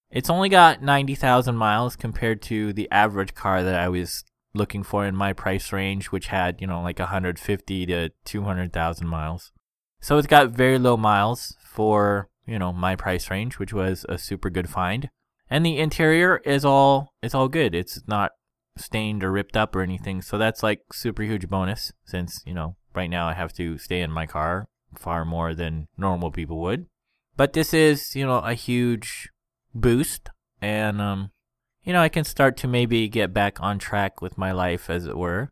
It's 0.09 0.29
only 0.29 0.49
got 0.49 0.81
90,000 0.81 1.55
miles 1.55 1.95
compared 1.95 2.41
to 2.43 2.71
the 2.73 2.89
average 2.91 3.33
car 3.33 3.63
that 3.63 3.75
I 3.75 3.89
was 3.89 4.23
looking 4.53 4.83
for 4.83 5.05
in 5.05 5.15
my 5.15 5.33
price 5.33 5.73
range, 5.73 6.07
which 6.07 6.27
had, 6.27 6.61
you 6.61 6.67
know, 6.67 6.81
like 6.81 6.99
150 6.99 7.85
to 7.87 8.09
200,000 8.23 9.07
miles. 9.07 9.51
So 9.99 10.17
it's 10.17 10.27
got 10.27 10.51
very 10.51 10.79
low 10.79 10.95
miles 10.95 11.55
for, 11.65 12.29
you 12.45 12.59
know, 12.59 12.71
my 12.71 12.95
price 12.95 13.29
range, 13.29 13.59
which 13.59 13.73
was 13.73 14.05
a 14.07 14.17
super 14.17 14.49
good 14.49 14.69
find. 14.69 15.09
And 15.49 15.65
the 15.65 15.77
interior 15.77 16.37
is 16.45 16.63
all 16.65 17.13
it's 17.21 17.35
all 17.35 17.49
good. 17.49 17.75
It's 17.75 18.01
not 18.07 18.31
stained 18.77 19.23
or 19.23 19.31
ripped 19.31 19.57
up 19.57 19.75
or 19.75 19.81
anything. 19.81 20.21
So 20.21 20.37
that's 20.37 20.63
like 20.63 20.81
super 20.91 21.23
huge 21.23 21.49
bonus 21.49 21.91
since, 22.05 22.41
you 22.45 22.53
know, 22.53 22.75
right 22.95 23.09
now 23.09 23.27
I 23.27 23.33
have 23.33 23.53
to 23.53 23.77
stay 23.77 24.01
in 24.01 24.11
my 24.11 24.25
car 24.25 24.67
far 24.97 25.25
more 25.25 25.53
than 25.53 25.87
normal 25.97 26.31
people 26.31 26.59
would. 26.61 26.87
But 27.37 27.53
this 27.53 27.73
is, 27.73 28.15
you 28.15 28.25
know, 28.25 28.39
a 28.39 28.53
huge 28.53 29.29
boost 29.73 30.29
and 30.61 31.01
um 31.01 31.31
you 31.83 31.93
know, 31.93 32.01
I 32.01 32.09
can 32.09 32.23
start 32.23 32.57
to 32.57 32.67
maybe 32.67 33.07
get 33.07 33.31
back 33.31 33.61
on 33.61 33.77
track 33.77 34.19
with 34.19 34.39
my 34.39 34.51
life 34.51 34.89
as 34.89 35.05
it 35.05 35.15
were. 35.15 35.49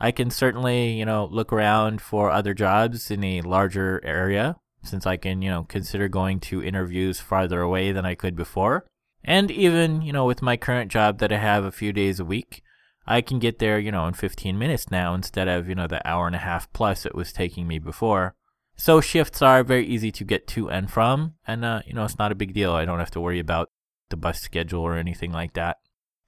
I 0.00 0.10
can 0.10 0.30
certainly, 0.30 0.90
you 0.90 1.04
know, 1.04 1.28
look 1.30 1.52
around 1.52 2.02
for 2.02 2.30
other 2.30 2.54
jobs 2.54 3.10
in 3.10 3.22
a 3.22 3.40
larger 3.42 4.04
area 4.04 4.56
since 4.82 5.06
I 5.06 5.16
can, 5.16 5.42
you 5.42 5.50
know, 5.50 5.62
consider 5.62 6.08
going 6.08 6.40
to 6.40 6.62
interviews 6.62 7.20
farther 7.20 7.60
away 7.60 7.92
than 7.92 8.04
I 8.04 8.14
could 8.14 8.34
before. 8.34 8.84
And 9.24 9.50
even, 9.50 10.02
you 10.02 10.12
know, 10.12 10.24
with 10.24 10.42
my 10.42 10.56
current 10.56 10.90
job 10.90 11.18
that 11.18 11.32
I 11.32 11.38
have 11.38 11.64
a 11.64 11.72
few 11.72 11.92
days 11.92 12.20
a 12.20 12.24
week, 12.24 12.62
I 13.06 13.20
can 13.20 13.38
get 13.38 13.58
there, 13.58 13.78
you 13.78 13.92
know, 13.92 14.06
in 14.06 14.14
15 14.14 14.58
minutes 14.58 14.90
now 14.90 15.14
instead 15.14 15.48
of, 15.48 15.68
you 15.68 15.74
know, 15.74 15.86
the 15.86 16.06
hour 16.06 16.26
and 16.26 16.34
a 16.34 16.40
half 16.40 16.72
plus 16.72 17.06
it 17.06 17.14
was 17.14 17.32
taking 17.32 17.66
me 17.66 17.78
before. 17.78 18.34
So 18.76 19.00
shifts 19.00 19.40
are 19.40 19.62
very 19.62 19.86
easy 19.86 20.10
to 20.12 20.24
get 20.24 20.46
to 20.48 20.68
and 20.68 20.90
from, 20.90 21.34
and, 21.46 21.64
uh, 21.64 21.82
you 21.86 21.94
know, 21.94 22.04
it's 22.04 22.18
not 22.18 22.32
a 22.32 22.36
big 22.36 22.52
deal. 22.52 22.72
I 22.72 22.84
don't 22.84 22.98
have 22.98 23.10
to 23.12 23.20
worry 23.20 23.38
about 23.38 23.70
the 24.10 24.16
bus 24.16 24.40
schedule 24.40 24.82
or 24.82 24.96
anything 24.96 25.32
like 25.32 25.54
that. 25.54 25.78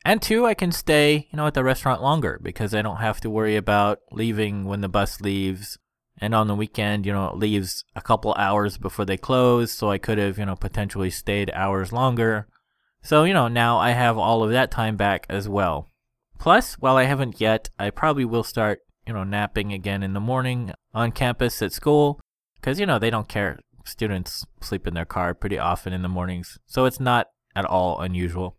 And 0.04 0.22
two, 0.22 0.46
I 0.46 0.54
can 0.54 0.72
stay, 0.72 1.28
you 1.30 1.36
know, 1.36 1.46
at 1.46 1.54
the 1.54 1.64
restaurant 1.64 2.02
longer 2.02 2.38
because 2.42 2.74
I 2.74 2.82
don't 2.82 2.96
have 2.96 3.20
to 3.20 3.30
worry 3.30 3.56
about 3.56 3.98
leaving 4.12 4.64
when 4.64 4.80
the 4.80 4.88
bus 4.88 5.20
leaves. 5.20 5.78
And 6.20 6.34
on 6.34 6.48
the 6.48 6.54
weekend, 6.54 7.06
you 7.06 7.12
know, 7.12 7.28
it 7.28 7.36
leaves 7.36 7.84
a 7.94 8.00
couple 8.00 8.34
hours 8.34 8.78
before 8.78 9.04
they 9.04 9.16
close, 9.16 9.70
so 9.70 9.90
I 9.90 9.98
could 9.98 10.18
have, 10.18 10.38
you 10.38 10.46
know, 10.46 10.56
potentially 10.56 11.10
stayed 11.10 11.50
hours 11.54 11.92
longer. 11.92 12.48
So, 13.02 13.24
you 13.24 13.34
know, 13.34 13.48
now 13.48 13.78
I 13.78 13.90
have 13.90 14.18
all 14.18 14.42
of 14.42 14.50
that 14.50 14.70
time 14.70 14.96
back 14.96 15.26
as 15.28 15.48
well. 15.48 15.90
Plus, 16.38 16.74
while 16.74 16.96
I 16.96 17.04
haven't 17.04 17.40
yet, 17.40 17.68
I 17.78 17.90
probably 17.90 18.24
will 18.24 18.44
start, 18.44 18.80
you 19.06 19.12
know, 19.12 19.24
napping 19.24 19.72
again 19.72 20.02
in 20.02 20.12
the 20.12 20.20
morning 20.20 20.72
on 20.94 21.12
campus 21.12 21.60
at 21.62 21.72
school 21.72 22.20
because, 22.56 22.78
you 22.78 22.86
know, 22.86 22.98
they 22.98 23.10
don't 23.10 23.28
care. 23.28 23.58
Students 23.84 24.46
sleep 24.60 24.86
in 24.86 24.94
their 24.94 25.04
car 25.04 25.34
pretty 25.34 25.58
often 25.58 25.92
in 25.92 26.02
the 26.02 26.08
mornings, 26.08 26.58
so 26.66 26.84
it's 26.84 27.00
not 27.00 27.28
at 27.56 27.64
all 27.64 28.00
unusual. 28.00 28.56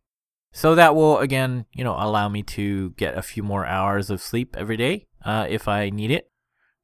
So 0.52 0.74
that 0.76 0.96
will, 0.96 1.20
again, 1.20 1.65
you 1.74 1.84
know, 1.84 1.96
allow 1.98 2.28
me 2.28 2.42
to 2.44 2.92
get 2.92 3.18
a 3.18 3.22
few 3.22 3.44
more 3.44 3.65
hours 3.65 4.10
of 4.10 4.22
sleep 4.22 4.56
every 4.58 4.78
day 4.78 5.08
uh, 5.24 5.46
if 5.48 5.68
I 5.68 5.89
need 5.89 6.12
it. 6.12 6.32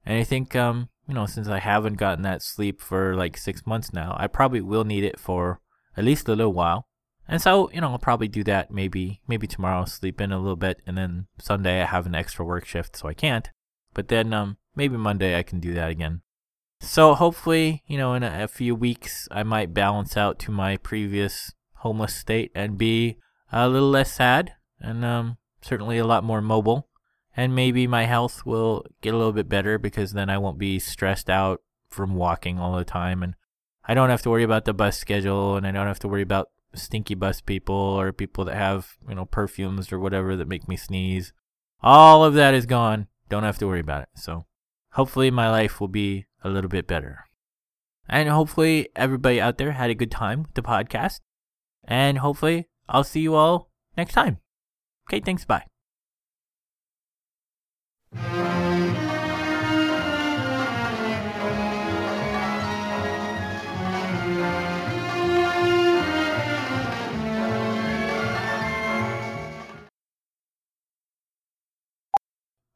And 0.05 0.19
I 0.19 0.23
think, 0.23 0.55
um, 0.55 0.89
you 1.07 1.15
know, 1.15 1.25
since 1.25 1.47
I 1.47 1.59
haven't 1.59 1.95
gotten 1.95 2.21
that 2.23 2.43
sleep 2.43 2.79
for 2.79 3.15
like 3.15 3.37
six 3.37 3.65
months 3.65 3.91
now, 3.91 4.15
I 4.19 4.27
probably 4.27 4.61
will 4.61 4.83
need 4.83 5.03
it 5.03 5.19
for 5.19 5.59
at 5.97 6.03
least 6.03 6.27
a 6.27 6.35
little 6.35 6.53
while. 6.53 6.87
And 7.27 7.41
so, 7.41 7.71
you 7.71 7.81
know, 7.81 7.89
I'll 7.89 7.99
probably 7.99 8.27
do 8.27 8.43
that 8.43 8.71
maybe 8.71 9.21
maybe 9.27 9.47
tomorrow, 9.47 9.85
sleep 9.85 10.21
in 10.21 10.31
a 10.31 10.39
little 10.39 10.55
bit, 10.55 10.81
and 10.85 10.97
then 10.97 11.27
Sunday 11.39 11.81
I 11.81 11.85
have 11.85 12.05
an 12.05 12.15
extra 12.15 12.45
work 12.45 12.65
shift, 12.65 12.95
so 12.95 13.07
I 13.07 13.13
can't. 13.13 13.49
But 13.93 14.09
then 14.09 14.33
um 14.33 14.57
maybe 14.75 14.97
Monday 14.97 15.37
I 15.37 15.43
can 15.43 15.59
do 15.59 15.73
that 15.73 15.89
again. 15.89 16.21
So 16.81 17.15
hopefully, 17.15 17.83
you 17.87 17.97
know, 17.97 18.13
in 18.13 18.23
a, 18.23 18.43
a 18.43 18.47
few 18.47 18.75
weeks 18.75 19.27
I 19.31 19.43
might 19.43 19.73
balance 19.73 20.15
out 20.15 20.37
to 20.39 20.51
my 20.51 20.77
previous 20.77 21.53
homeless 21.77 22.15
state 22.15 22.51
and 22.53 22.77
be 22.77 23.17
a 23.51 23.67
little 23.67 23.89
less 23.89 24.11
sad 24.13 24.53
and 24.79 25.03
um 25.03 25.37
certainly 25.61 25.97
a 25.97 26.05
lot 26.05 26.23
more 26.23 26.41
mobile. 26.41 26.89
And 27.37 27.53
maybe 27.53 27.85
my 27.85 28.05
health 28.05 28.45
will 28.45 28.85
get 29.01 29.13
a 29.13 29.17
little 29.17 29.33
bit 29.33 29.49
better 29.49 29.77
because 29.77 30.13
then 30.13 30.29
I 30.29 30.37
won't 30.37 30.57
be 30.57 30.79
stressed 30.79 31.29
out 31.29 31.61
from 31.89 32.15
walking 32.15 32.59
all 32.59 32.77
the 32.77 32.85
time 32.85 33.23
and 33.23 33.35
I 33.87 33.93
don't 33.93 34.09
have 34.09 34.21
to 34.23 34.29
worry 34.29 34.43
about 34.43 34.65
the 34.65 34.73
bus 34.73 34.97
schedule 34.97 35.55
and 35.57 35.67
I 35.67 35.71
don't 35.71 35.87
have 35.87 35.99
to 35.99 36.07
worry 36.07 36.21
about 36.21 36.49
stinky 36.75 37.15
bus 37.15 37.41
people 37.41 37.75
or 37.75 38.11
people 38.11 38.45
that 38.45 38.55
have, 38.55 38.97
you 39.07 39.15
know, 39.15 39.25
perfumes 39.25 39.91
or 39.91 39.99
whatever 39.99 40.35
that 40.35 40.47
make 40.47 40.67
me 40.67 40.75
sneeze. 40.75 41.33
All 41.81 42.23
of 42.23 42.33
that 42.35 42.53
is 42.53 42.65
gone. 42.65 43.07
Don't 43.29 43.43
have 43.43 43.57
to 43.59 43.67
worry 43.67 43.79
about 43.79 44.03
it. 44.03 44.09
So 44.15 44.45
hopefully 44.93 45.31
my 45.31 45.49
life 45.49 45.79
will 45.79 45.87
be 45.87 46.25
a 46.43 46.49
little 46.49 46.69
bit 46.69 46.87
better. 46.87 47.25
And 48.07 48.29
hopefully 48.29 48.89
everybody 48.95 49.41
out 49.41 49.57
there 49.57 49.71
had 49.71 49.89
a 49.89 49.95
good 49.95 50.11
time 50.11 50.43
with 50.43 50.53
the 50.53 50.61
podcast. 50.61 51.21
And 51.83 52.19
hopefully 52.19 52.67
I'll 52.87 53.03
see 53.03 53.21
you 53.21 53.35
all 53.35 53.71
next 53.97 54.13
time. 54.13 54.39
Okay, 55.09 55.19
thanks. 55.19 55.45
Bye. 55.45 55.65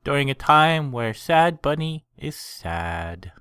During 0.10 0.32
a 0.32 0.34
time 0.34 0.92
where 0.92 1.14
Sad 1.14 1.62
Bunny 1.62 2.04
is 2.18 2.36
sad. 2.36 3.32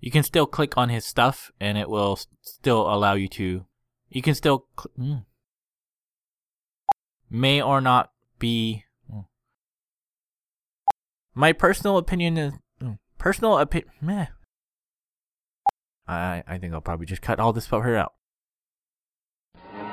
You 0.00 0.10
can 0.10 0.22
still 0.22 0.46
click 0.46 0.78
on 0.78 0.88
his 0.88 1.04
stuff 1.04 1.52
and 1.60 1.76
it 1.76 1.90
will 1.90 2.18
still 2.40 2.90
allow 2.90 3.12
you 3.12 3.28
to. 3.28 3.66
You 4.08 4.22
can 4.22 4.34
still. 4.34 4.64
Cl- 4.80 4.90
mm. 4.98 5.24
May 7.28 7.60
or 7.60 7.82
not 7.82 8.10
be. 8.38 8.84
mm. 9.12 9.26
My 11.34 11.52
personal 11.52 11.98
opinion 11.98 12.38
is. 12.38 12.54
mm, 12.82 12.96
Personal 13.18 13.58
opinion. 13.58 13.92
Meh. 14.00 14.26
I, 16.06 16.42
I 16.48 16.56
think 16.56 16.72
I'll 16.72 16.80
probably 16.80 17.04
just 17.04 17.20
cut 17.20 17.38
all 17.38 17.52
this 17.52 17.66
part 17.66 17.94
out. 17.94 18.14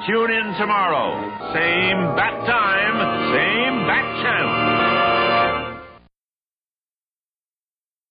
Tune 0.05 0.29
in 0.29 0.53
tomorrow. 0.53 1.17
Same 1.51 2.15
bat 2.15 2.45
time, 2.45 3.33
same 3.33 3.87
bat 3.87 4.05
channel. 4.21 5.81